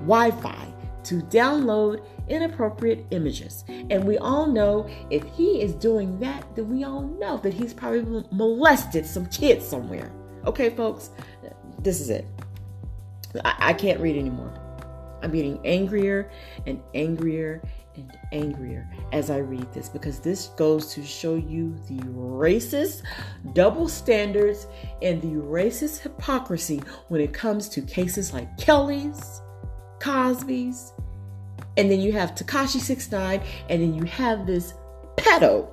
Wi 0.00 0.30
Fi 0.30 0.74
to 1.04 1.16
download 1.22 2.04
inappropriate 2.28 3.06
images. 3.10 3.64
And 3.68 4.04
we 4.04 4.18
all 4.18 4.46
know 4.46 4.88
if 5.10 5.22
he 5.34 5.60
is 5.60 5.74
doing 5.74 6.18
that, 6.20 6.56
then 6.56 6.68
we 6.68 6.84
all 6.84 7.02
know 7.02 7.36
that 7.38 7.52
he's 7.52 7.74
probably 7.74 8.24
molested 8.32 9.06
some 9.06 9.26
kids 9.26 9.66
somewhere. 9.66 10.10
Okay, 10.46 10.70
folks, 10.70 11.10
this 11.78 12.00
is 12.00 12.10
it. 12.10 12.26
I, 13.44 13.54
I 13.58 13.72
can't 13.74 14.00
read 14.00 14.16
anymore. 14.16 14.52
I'm 15.24 15.32
getting 15.32 15.58
angrier 15.64 16.30
and 16.66 16.82
angrier 16.94 17.62
and 17.96 18.18
angrier 18.30 18.86
as 19.12 19.30
I 19.30 19.38
read 19.38 19.72
this 19.72 19.88
because 19.88 20.20
this 20.20 20.48
goes 20.48 20.92
to 20.92 21.02
show 21.02 21.36
you 21.36 21.74
the 21.88 21.98
racist 22.10 23.02
double 23.54 23.88
standards 23.88 24.66
and 25.00 25.22
the 25.22 25.40
racist 25.42 26.00
hypocrisy 26.00 26.82
when 27.08 27.22
it 27.22 27.32
comes 27.32 27.70
to 27.70 27.80
cases 27.80 28.34
like 28.34 28.54
Kelly's, 28.58 29.40
Cosby's, 29.98 30.92
and 31.78 31.90
then 31.90 32.00
you 32.00 32.12
have 32.12 32.34
Tekashi 32.34 32.80
Six 32.80 33.10
Nine, 33.10 33.42
and 33.70 33.80
then 33.80 33.94
you 33.94 34.04
have 34.04 34.46
this 34.46 34.74
pedo, 35.16 35.70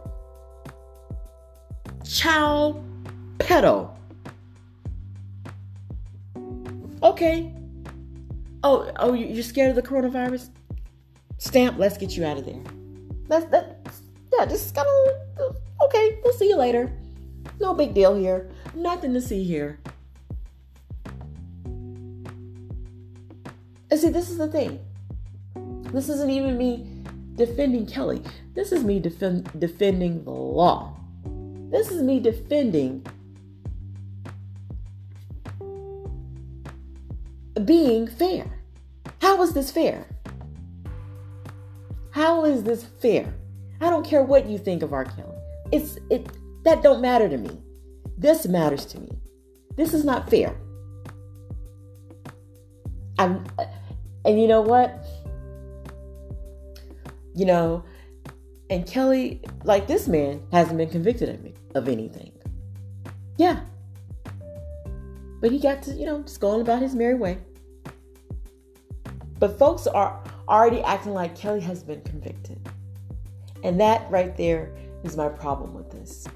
child 2.05 2.85
pedo. 3.37 3.91
Okay. 7.03 7.53
Oh, 8.63 8.91
oh, 8.97 9.13
you're 9.13 9.43
scared 9.43 9.69
of 9.69 9.75
the 9.75 9.81
coronavirus? 9.81 10.49
Stamp, 11.37 11.79
let's 11.79 11.97
get 11.97 12.15
you 12.15 12.23
out 12.23 12.37
of 12.37 12.45
there. 12.45 12.61
That's 13.27 13.45
that. 13.45 13.79
Yeah, 14.33 14.45
just 14.45 14.75
kind 14.75 14.87
of 15.39 15.55
okay. 15.85 16.19
We'll 16.23 16.33
see 16.33 16.47
you 16.47 16.55
later. 16.55 16.91
No 17.59 17.73
big 17.73 17.93
deal 17.93 18.15
here. 18.15 18.49
Nothing 18.75 19.13
to 19.13 19.21
see 19.21 19.43
here. 19.43 19.79
And 23.89 23.99
see, 23.99 24.09
this 24.09 24.29
is 24.29 24.37
the 24.37 24.47
thing. 24.47 24.79
This 25.91 26.07
isn't 26.07 26.29
even 26.29 26.57
me 26.57 26.87
defending 27.35 27.85
Kelly. 27.85 28.21
This 28.53 28.71
is 28.71 28.83
me 28.83 28.99
defend, 28.99 29.51
defending 29.59 30.23
the 30.23 30.31
law. 30.31 30.95
This 31.69 31.89
is 31.89 32.01
me 32.01 32.19
defending 32.19 33.05
being 37.65 38.07
fair. 38.07 38.45
How 39.21 39.41
is 39.41 39.53
this 39.53 39.71
fair? 39.71 40.05
How 42.11 42.45
is 42.45 42.63
this 42.63 42.83
fair? 42.83 43.33
I 43.79 43.89
don't 43.89 44.05
care 44.05 44.23
what 44.23 44.47
you 44.47 44.57
think 44.57 44.83
of 44.83 44.93
R. 44.93 45.05
Kelly. 45.05 45.37
It's 45.71 45.97
it 46.09 46.27
that 46.63 46.83
don't 46.83 47.01
matter 47.01 47.27
to 47.29 47.37
me. 47.37 47.57
This 48.17 48.47
matters 48.47 48.85
to 48.87 48.99
me. 48.99 49.09
This 49.75 49.93
is 49.93 50.03
not 50.03 50.29
fair. 50.29 50.55
I'm 53.17 53.45
and 54.25 54.39
you 54.39 54.47
know 54.47 54.61
what? 54.61 55.03
You 57.33 57.45
know, 57.45 57.83
and 58.69 58.85
Kelly, 58.85 59.41
like 59.63 59.87
this 59.87 60.07
man, 60.07 60.43
hasn't 60.51 60.77
been 60.77 60.89
convicted 60.89 61.29
of, 61.29 61.43
me, 61.43 61.53
of 61.75 61.87
anything. 61.87 62.31
Yeah. 63.37 63.61
But 65.41 65.51
he 65.51 65.59
got 65.59 65.81
to, 65.83 65.93
you 65.93 66.05
know, 66.05 66.21
just 66.21 66.39
going 66.39 66.61
about 66.61 66.81
his 66.81 66.95
merry 66.95 67.15
way. 67.15 67.39
But 69.39 69.57
folks 69.57 69.87
are 69.87 70.23
already 70.47 70.81
acting 70.81 71.13
like 71.13 71.35
Kelly 71.35 71.59
has 71.61 71.83
been 71.83 72.01
convicted. 72.01 72.69
And 73.63 73.79
that 73.81 74.09
right 74.11 74.37
there 74.37 74.71
is 75.03 75.17
my 75.17 75.29
problem 75.29 75.73
with 75.73 75.89
this. 75.91 76.27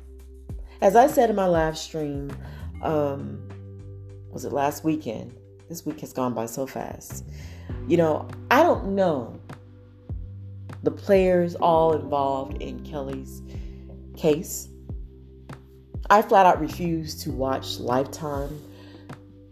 As 0.81 0.95
I 0.95 1.07
said 1.07 1.29
in 1.29 1.35
my 1.35 1.45
live 1.45 1.77
stream, 1.77 2.35
um, 2.81 3.47
was 4.31 4.43
it 4.43 4.51
last 4.51 4.83
weekend? 4.83 5.35
This 5.69 5.85
week 5.85 5.99
has 6.01 6.11
gone 6.11 6.33
by 6.33 6.47
so 6.47 6.65
fast. 6.65 7.25
You 7.87 7.97
know, 7.97 8.27
I 8.49 8.63
don't 8.63 8.95
know 8.95 9.39
the 10.83 10.91
players 10.91 11.55
all 11.55 11.93
involved 11.93 12.61
in 12.61 12.83
Kelly's 12.83 13.41
case. 14.17 14.67
I 16.09 16.21
flat 16.21 16.45
out 16.45 16.59
refuse 16.59 17.15
to 17.23 17.31
watch 17.31 17.79
Lifetime 17.79 18.59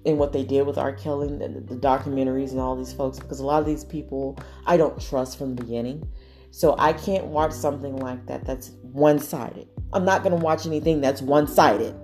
and 0.06 0.18
what 0.18 0.34
they 0.34 0.44
did 0.44 0.66
with 0.68 0.78
R. 0.78 0.94
Kelly 0.94 1.28
the, 1.28 1.48
the, 1.48 1.76
documentaries 1.76 2.52
and 2.52 2.60
all 2.60 2.76
these 2.76 2.94
folks 2.94 3.20
because 3.20 3.39
a 3.39 3.46
lot 3.46 3.60
of 3.60 3.66
these 3.66 3.84
people 3.84 4.38
I 4.66 4.78
don't 4.78 5.02
trust 5.02 5.38
from 5.38 5.56
the 5.56 5.63
beginning. 5.63 6.08
So 6.52 6.76
I 6.78 6.94
can't 6.94 7.26
watch 7.26 7.52
something 7.52 7.98
like 7.98 8.26
that 8.28 8.46
that's 8.46 8.72
one 8.82 9.20
sided. 9.20 9.68
I'm 9.92 10.06
not 10.06 10.24
going 10.24 10.38
to 10.38 10.44
watch 10.44 10.66
anything 10.68 11.02
that's 11.02 11.22
one 11.22 11.48
sided. 11.48 11.96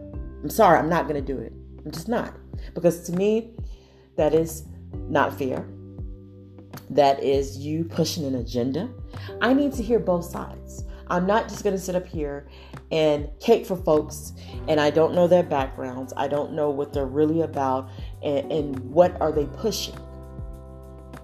I'm 0.42 0.50
sorry, 0.50 0.80
I'm 0.80 0.90
not 0.90 1.08
going 1.08 1.24
to 1.24 1.34
do 1.34 1.40
it. 1.40 1.54
I'm 1.86 1.92
just 1.92 2.08
not. 2.08 2.34
Because 2.74 3.04
to 3.04 3.12
me, 3.12 3.52
that 4.16 4.34
is 4.34 4.64
not 4.94 5.38
fair. 5.38 5.68
That 6.90 7.24
is 7.24 7.58
you 7.58 7.84
pushing 7.84 8.26
an 8.26 8.36
agenda. 8.36 8.90
I 9.42 9.54
need 9.54 9.74
to 9.74 9.84
hear 9.84 10.00
both 10.00 10.26
sides. 10.26 10.84
I'm 11.10 11.26
not 11.26 11.50
just 11.50 11.63
going 11.63 11.76
to 11.76 11.82
sit 11.82 11.95
up 11.95 12.08
here 12.08 12.48
and 12.91 13.30
cake 13.39 13.65
for 13.65 13.76
folks 13.76 14.34
and 14.67 14.80
I 14.80 14.89
don't 14.89 15.15
know 15.15 15.28
their 15.28 15.43
backgrounds. 15.43 16.13
I 16.15 16.28
don't 16.28 16.54
know 16.54 16.69
what 16.69 16.93
they're 16.93 17.06
really 17.06 17.41
about 17.41 17.89
and, 18.24 18.52
and 18.52 18.80
what 18.91 19.19
are 19.22 19.32
they 19.32 19.45
pushing. 19.45 19.95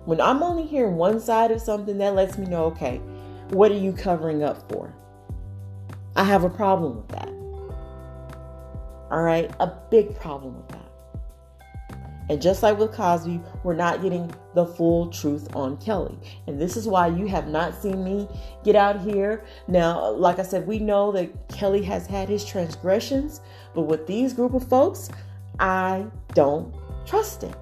When 0.05 0.21
I'm 0.21 0.43
only 0.43 0.65
hearing 0.65 0.95
one 0.95 1.19
side 1.19 1.51
of 1.51 1.61
something, 1.61 1.97
that 1.97 2.15
lets 2.15 2.37
me 2.37 2.45
know 2.45 2.65
okay, 2.65 2.97
what 3.49 3.71
are 3.71 3.77
you 3.77 3.91
covering 3.93 4.43
up 4.43 4.71
for? 4.71 4.93
I 6.15 6.23
have 6.23 6.43
a 6.43 6.49
problem 6.49 6.95
with 6.97 7.07
that. 7.09 7.29
All 9.11 9.21
right, 9.21 9.53
a 9.59 9.71
big 9.91 10.15
problem 10.19 10.55
with 10.57 10.67
that. 10.69 10.84
And 12.29 12.41
just 12.41 12.63
like 12.63 12.79
with 12.79 12.91
Cosby, 12.91 13.39
we're 13.63 13.75
not 13.75 14.01
getting 14.01 14.33
the 14.55 14.65
full 14.65 15.07
truth 15.11 15.55
on 15.55 15.77
Kelly. 15.77 16.17
And 16.47 16.59
this 16.59 16.75
is 16.75 16.87
why 16.87 17.07
you 17.07 17.27
have 17.27 17.47
not 17.47 17.79
seen 17.79 18.03
me 18.03 18.27
get 18.63 18.75
out 18.75 18.99
here. 18.99 19.45
Now, 19.67 20.09
like 20.11 20.39
I 20.39 20.43
said, 20.43 20.65
we 20.65 20.79
know 20.79 21.11
that 21.11 21.49
Kelly 21.49 21.83
has 21.83 22.07
had 22.07 22.27
his 22.27 22.43
transgressions, 22.43 23.41
but 23.75 23.83
with 23.83 24.07
these 24.07 24.33
group 24.33 24.55
of 24.55 24.67
folks, 24.67 25.09
I 25.59 26.05
don't 26.33 26.73
trust 27.05 27.43
him. 27.43 27.53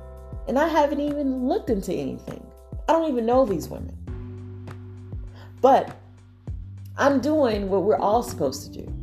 And 0.47 0.57
I 0.57 0.67
haven't 0.67 1.01
even 1.01 1.47
looked 1.47 1.69
into 1.69 1.93
anything. 1.93 2.45
I 2.87 2.93
don't 2.93 3.09
even 3.09 3.25
know 3.25 3.45
these 3.45 3.67
women. 3.69 3.97
But 5.61 5.97
I'm 6.97 7.19
doing 7.21 7.69
what 7.69 7.83
we're 7.83 7.97
all 7.97 8.23
supposed 8.23 8.71
to 8.71 8.81
do. 8.81 8.93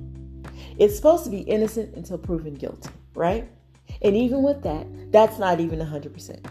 It's 0.79 0.97
supposed 0.97 1.25
to 1.25 1.31
be 1.31 1.41
innocent 1.41 1.95
until 1.97 2.17
proven 2.17 2.55
guilty, 2.55 2.91
right? 3.15 3.51
And 4.03 4.17
even 4.17 4.43
with 4.43 4.63
that, 4.63 4.87
that's 5.13 5.39
not 5.39 5.61
even 5.61 5.79
100%. 5.79 6.47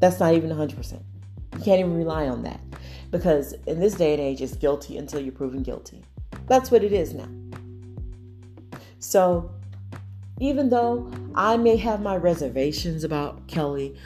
That's 0.00 0.20
not 0.20 0.34
even 0.34 0.50
100%. 0.50 0.92
You 1.54 1.64
can't 1.64 1.80
even 1.80 1.96
rely 1.96 2.28
on 2.28 2.42
that 2.42 2.60
because 3.10 3.54
in 3.66 3.80
this 3.80 3.94
day 3.94 4.12
and 4.12 4.20
age, 4.20 4.40
it's 4.40 4.54
guilty 4.54 4.98
until 4.98 5.20
you're 5.20 5.32
proven 5.32 5.62
guilty. 5.62 6.02
That's 6.46 6.70
what 6.70 6.84
it 6.84 6.92
is 6.92 7.14
now. 7.14 7.28
So, 8.98 9.50
even 10.40 10.68
though 10.70 11.10
I 11.34 11.56
may 11.56 11.76
have 11.76 12.00
my 12.00 12.16
reservations 12.16 13.02
about 13.02 13.46
Kelly, 13.48 13.96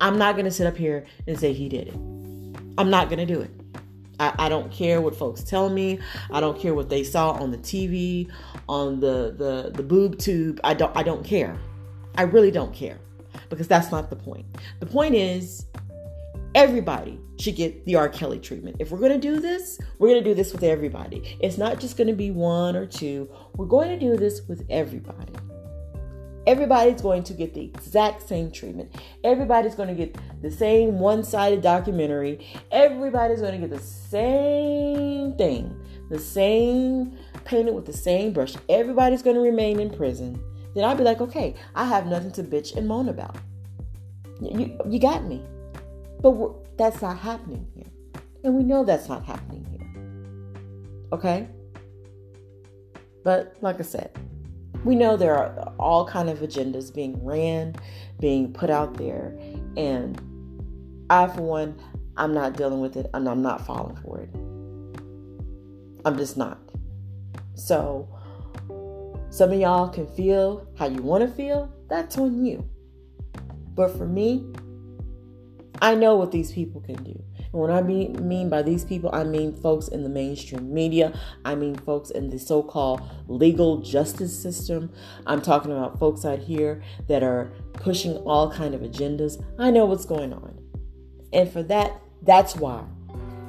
I'm 0.00 0.18
not 0.18 0.34
going 0.34 0.44
to 0.44 0.50
sit 0.50 0.66
up 0.66 0.76
here 0.76 1.06
and 1.26 1.38
say 1.38 1.52
he 1.52 1.68
did 1.68 1.88
it. 1.88 1.94
I'm 2.76 2.90
not 2.90 3.08
going 3.08 3.18
to 3.18 3.26
do 3.26 3.40
it. 3.40 3.50
I, 4.18 4.34
I, 4.38 4.48
don't 4.48 4.70
care 4.70 5.00
what 5.00 5.16
folks 5.16 5.42
tell 5.42 5.70
me. 5.70 5.98
I 6.30 6.40
don't 6.40 6.58
care 6.58 6.74
what 6.74 6.90
they 6.90 7.02
saw 7.02 7.30
on 7.30 7.50
the 7.50 7.58
TV, 7.58 8.30
on 8.68 9.00
the, 9.00 9.34
the, 9.36 9.72
the 9.74 9.82
boob 9.82 10.18
tube. 10.18 10.60
I 10.62 10.74
don't 10.74 10.94
I 10.94 11.02
don't 11.02 11.24
care. 11.24 11.58
I 12.16 12.22
really 12.22 12.50
don't 12.50 12.74
care 12.74 12.98
because 13.48 13.68
that's 13.68 13.90
not 13.90 14.10
the 14.10 14.16
point. 14.16 14.46
The 14.80 14.86
point 14.86 15.14
is, 15.14 15.66
everybody 16.54 17.20
should 17.38 17.56
get 17.56 17.84
the 17.86 17.96
R. 17.96 18.08
Kelly 18.08 18.38
treatment. 18.38 18.76
If 18.78 18.90
we're 18.90 18.98
going 18.98 19.12
to 19.12 19.18
do 19.18 19.40
this, 19.40 19.78
we're 19.98 20.08
going 20.08 20.22
to 20.22 20.30
do 20.30 20.34
this 20.34 20.52
with 20.52 20.62
everybody. 20.62 21.36
It's 21.40 21.58
not 21.58 21.80
just 21.80 21.96
going 21.96 22.08
to 22.08 22.14
be 22.14 22.30
one 22.30 22.76
or 22.76 22.86
two. 22.86 23.30
We're 23.56 23.66
going 23.66 23.88
to 23.88 23.98
do 23.98 24.16
this 24.16 24.42
with 24.48 24.64
everybody. 24.68 25.32
Everybody's 26.46 27.02
going 27.02 27.22
to 27.24 27.34
get 27.34 27.54
the 27.54 27.62
exact 27.62 28.26
same 28.26 28.50
treatment. 28.50 28.94
Everybody's 29.24 29.74
going 29.74 29.88
to 29.88 29.94
get 29.94 30.16
the 30.42 30.50
same 30.50 30.98
one 30.98 31.22
sided 31.22 31.60
documentary. 31.60 32.46
Everybody's 32.72 33.40
going 33.40 33.60
to 33.60 33.68
get 33.68 33.70
the 33.70 33.84
same 33.84 35.36
thing, 35.36 35.78
the 36.08 36.18
same 36.18 37.16
painted 37.44 37.74
with 37.74 37.84
the 37.84 37.92
same 37.92 38.32
brush. 38.32 38.54
Everybody's 38.68 39.22
going 39.22 39.36
to 39.36 39.42
remain 39.42 39.80
in 39.80 39.90
prison 39.90 40.42
then 40.74 40.84
I'd 40.84 40.96
be 40.96 41.04
like, 41.04 41.20
okay, 41.20 41.54
I 41.74 41.84
have 41.84 42.06
nothing 42.06 42.32
to 42.32 42.42
bitch 42.42 42.76
and 42.76 42.86
moan 42.86 43.08
about. 43.08 43.36
You, 44.40 44.78
you 44.88 44.98
got 44.98 45.24
me. 45.24 45.44
But 46.22 46.76
that's 46.76 47.02
not 47.02 47.18
happening 47.18 47.66
here. 47.74 48.22
And 48.44 48.54
we 48.54 48.62
know 48.62 48.84
that's 48.84 49.08
not 49.08 49.24
happening 49.24 49.66
here. 49.70 49.80
Okay? 51.12 51.48
But 53.24 53.56
like 53.60 53.78
I 53.80 53.82
said, 53.82 54.10
we 54.84 54.94
know 54.94 55.16
there 55.16 55.36
are 55.36 55.72
all 55.78 56.06
kind 56.06 56.30
of 56.30 56.38
agendas 56.38 56.94
being 56.94 57.22
ran, 57.24 57.74
being 58.18 58.52
put 58.52 58.70
out 58.70 58.94
there, 58.94 59.38
and 59.76 60.20
I, 61.10 61.26
for 61.26 61.42
one, 61.42 61.80
I'm 62.16 62.32
not 62.32 62.56
dealing 62.56 62.80
with 62.80 62.96
it, 62.96 63.10
and 63.12 63.28
I'm 63.28 63.42
not 63.42 63.66
falling 63.66 63.96
for 63.96 64.20
it. 64.20 64.30
I'm 66.04 66.16
just 66.16 66.36
not. 66.36 66.58
So, 67.54 68.08
some 69.30 69.52
of 69.52 69.60
y'all 69.60 69.88
can 69.88 70.06
feel 70.08 70.66
how 70.76 70.86
you 70.86 71.02
want 71.02 71.26
to 71.26 71.34
feel. 71.34 71.72
That's 71.88 72.18
on 72.18 72.44
you. 72.44 72.68
But 73.74 73.96
for 73.96 74.06
me, 74.06 74.52
I 75.80 75.94
know 75.94 76.16
what 76.16 76.32
these 76.32 76.52
people 76.52 76.80
can 76.80 77.02
do. 77.02 77.22
And 77.38 77.60
what 77.60 77.70
I 77.70 77.80
mean, 77.80 78.28
mean 78.28 78.48
by 78.48 78.62
these 78.62 78.84
people, 78.84 79.10
I 79.12 79.24
mean 79.24 79.54
folks 79.54 79.88
in 79.88 80.02
the 80.02 80.08
mainstream 80.08 80.72
media. 80.72 81.18
I 81.44 81.54
mean 81.54 81.76
folks 81.76 82.10
in 82.10 82.30
the 82.30 82.38
so 82.38 82.62
called 82.62 83.02
legal 83.28 83.80
justice 83.80 84.36
system. 84.36 84.92
I'm 85.26 85.40
talking 85.40 85.72
about 85.72 85.98
folks 85.98 86.24
out 86.24 86.38
here 86.40 86.82
that 87.08 87.22
are 87.22 87.52
pushing 87.72 88.16
all 88.18 88.52
kind 88.52 88.74
of 88.74 88.82
agendas. 88.82 89.42
I 89.58 89.70
know 89.70 89.86
what's 89.86 90.04
going 90.04 90.32
on. 90.32 90.58
And 91.32 91.50
for 91.50 91.62
that, 91.64 92.00
that's 92.22 92.56
why. 92.56 92.84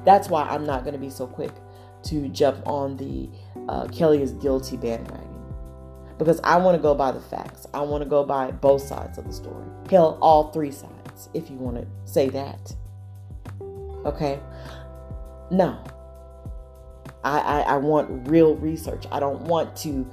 That's 0.05 0.29
why 0.29 0.43
I'm 0.43 0.65
not 0.65 0.83
going 0.83 0.93
to 0.93 0.99
be 0.99 1.09
so 1.09 1.27
quick 1.27 1.51
to 2.03 2.27
jump 2.29 2.65
on 2.67 2.97
the 2.97 3.29
uh, 3.67 3.87
Kelly 3.87 4.21
is 4.21 4.33
guilty 4.33 4.77
bandwagon. 4.77 5.30
Because 6.21 6.39
I 6.43 6.57
want 6.57 6.77
to 6.77 6.81
go 6.83 6.93
by 6.93 7.11
the 7.11 7.19
facts. 7.19 7.65
I 7.73 7.81
want 7.81 8.03
to 8.03 8.07
go 8.07 8.23
by 8.23 8.51
both 8.51 8.83
sides 8.83 9.17
of 9.17 9.25
the 9.25 9.33
story. 9.33 9.65
Hell, 9.89 10.19
all 10.21 10.51
three 10.51 10.69
sides, 10.69 11.29
if 11.33 11.49
you 11.49 11.55
want 11.55 11.77
to 11.77 11.87
say 12.05 12.29
that. 12.29 12.75
Okay? 14.05 14.39
No. 15.49 15.83
I, 17.23 17.39
I, 17.39 17.59
I 17.61 17.77
want 17.77 18.29
real 18.29 18.55
research. 18.57 19.05
I 19.11 19.19
don't 19.19 19.41
want 19.41 19.75
to 19.77 20.07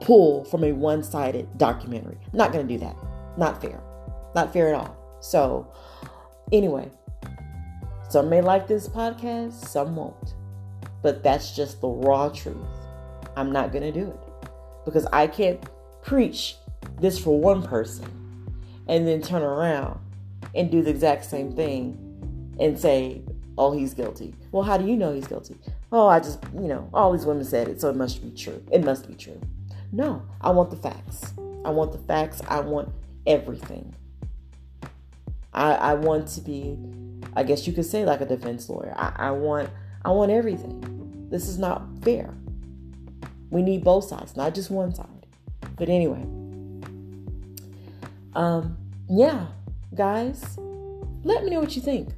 pull 0.00 0.44
from 0.44 0.62
a 0.62 0.70
one 0.70 1.02
sided 1.02 1.48
documentary. 1.58 2.18
I'm 2.32 2.38
not 2.38 2.52
going 2.52 2.64
to 2.64 2.72
do 2.72 2.78
that. 2.78 2.94
Not 3.36 3.60
fair. 3.60 3.82
Not 4.36 4.52
fair 4.52 4.68
at 4.68 4.74
all. 4.76 4.96
So, 5.18 5.72
anyway, 6.52 6.88
some 8.08 8.30
may 8.30 8.42
like 8.42 8.68
this 8.68 8.88
podcast, 8.88 9.54
some 9.66 9.96
won't. 9.96 10.34
But 11.02 11.24
that's 11.24 11.56
just 11.56 11.80
the 11.80 11.88
raw 11.88 12.28
truth. 12.28 12.56
I'm 13.36 13.50
not 13.50 13.72
going 13.72 13.82
to 13.82 13.90
do 13.90 14.06
it 14.06 14.27
because 14.88 15.06
I 15.12 15.26
can't 15.26 15.62
preach 16.02 16.56
this 16.98 17.18
for 17.18 17.38
one 17.38 17.62
person 17.62 18.06
and 18.88 19.06
then 19.06 19.20
turn 19.20 19.42
around 19.42 20.00
and 20.54 20.70
do 20.70 20.82
the 20.82 20.88
exact 20.88 21.26
same 21.26 21.52
thing 21.52 22.56
and 22.58 22.78
say, 22.78 23.20
oh, 23.58 23.72
he's 23.72 23.92
guilty. 23.92 24.34
Well, 24.50 24.62
how 24.62 24.78
do 24.78 24.86
you 24.86 24.96
know 24.96 25.12
he's 25.12 25.26
guilty? 25.26 25.56
Oh, 25.92 26.06
I 26.06 26.20
just, 26.20 26.42
you 26.54 26.68
know, 26.68 26.88
all 26.94 27.12
these 27.12 27.26
women 27.26 27.44
said 27.44 27.68
it, 27.68 27.80
so 27.80 27.90
it 27.90 27.96
must 27.96 28.22
be 28.22 28.30
true. 28.30 28.62
It 28.72 28.82
must 28.82 29.06
be 29.06 29.14
true. 29.14 29.38
No, 29.92 30.22
I 30.40 30.50
want 30.50 30.70
the 30.70 30.76
facts. 30.76 31.34
I 31.64 31.70
want 31.70 31.92
the 31.92 31.98
facts. 31.98 32.40
I 32.48 32.60
want 32.60 32.90
everything. 33.26 33.94
I, 35.52 35.72
I 35.72 35.94
want 35.94 36.28
to 36.28 36.40
be, 36.40 36.78
I 37.36 37.42
guess 37.42 37.66
you 37.66 37.74
could 37.74 37.84
say, 37.86 38.04
like 38.04 38.22
a 38.22 38.26
defense 38.26 38.68
lawyer. 38.70 38.94
I, 38.96 39.12
I 39.16 39.30
want, 39.32 39.68
I 40.04 40.10
want 40.10 40.30
everything. 40.30 41.28
This 41.30 41.48
is 41.48 41.58
not 41.58 41.82
fair. 42.02 42.32
We 43.50 43.62
need 43.62 43.84
both 43.84 44.04
sides, 44.04 44.36
not 44.36 44.54
just 44.54 44.70
one 44.70 44.94
side. 44.94 45.26
But 45.76 45.88
anyway, 45.88 46.22
um, 48.34 48.76
yeah, 49.08 49.46
guys, 49.94 50.58
let 51.24 51.44
me 51.44 51.50
know 51.50 51.60
what 51.60 51.74
you 51.76 51.82
think 51.82 52.10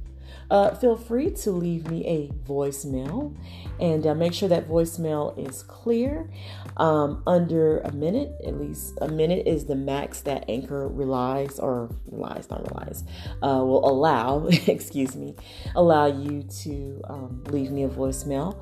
uh, 0.51 0.75
feel 0.75 0.97
free 0.97 1.31
to 1.31 1.51
leave 1.51 1.89
me 1.89 2.05
a 2.05 2.27
voicemail 2.45 3.33
and 3.79 4.05
uh, 4.05 4.13
make 4.13 4.33
sure 4.33 4.49
that 4.49 4.67
voicemail 4.67 5.35
is 5.39 5.63
clear 5.63 6.29
um, 6.75 7.23
under 7.25 7.79
a 7.79 7.91
minute 7.93 8.33
at 8.45 8.59
least 8.59 8.97
a 9.01 9.07
minute 9.07 9.47
is 9.47 9.65
the 9.65 9.75
max 9.75 10.21
that 10.21 10.43
anchor 10.49 10.89
relies 10.89 11.57
or 11.57 11.89
relies 12.05 12.49
not 12.49 12.69
relies 12.69 13.05
uh, 13.41 13.63
will 13.63 13.89
allow 13.89 14.45
excuse 14.67 15.15
me 15.15 15.33
allow 15.75 16.05
you 16.05 16.43
to 16.43 17.01
um, 17.05 17.41
leave 17.47 17.71
me 17.71 17.83
a 17.83 17.89
voicemail 17.89 18.61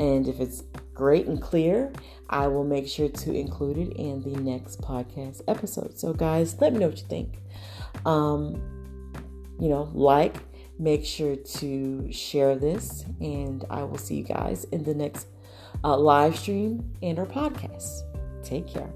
and 0.00 0.26
if 0.26 0.40
it's 0.40 0.64
great 0.94 1.26
and 1.26 1.40
clear 1.40 1.92
i 2.28 2.48
will 2.48 2.64
make 2.64 2.88
sure 2.88 3.08
to 3.08 3.32
include 3.32 3.78
it 3.78 3.92
in 3.96 4.20
the 4.22 4.36
next 4.40 4.80
podcast 4.80 5.40
episode 5.46 5.96
so 5.96 6.12
guys 6.12 6.60
let 6.60 6.72
me 6.72 6.80
know 6.80 6.88
what 6.88 6.98
you 6.98 7.06
think 7.06 7.38
um, 8.04 8.54
you 9.60 9.68
know 9.68 9.88
like 9.94 10.36
Make 10.80 11.04
sure 11.04 11.36
to 11.36 12.10
share 12.10 12.56
this, 12.56 13.04
and 13.20 13.66
I 13.68 13.82
will 13.82 13.98
see 13.98 14.14
you 14.14 14.24
guys 14.24 14.64
in 14.72 14.82
the 14.82 14.94
next 14.94 15.26
uh, 15.84 15.94
live 15.94 16.38
stream 16.38 16.96
and 17.02 17.18
our 17.18 17.26
podcast. 17.26 18.00
Take 18.42 18.66
care. 18.66 18.90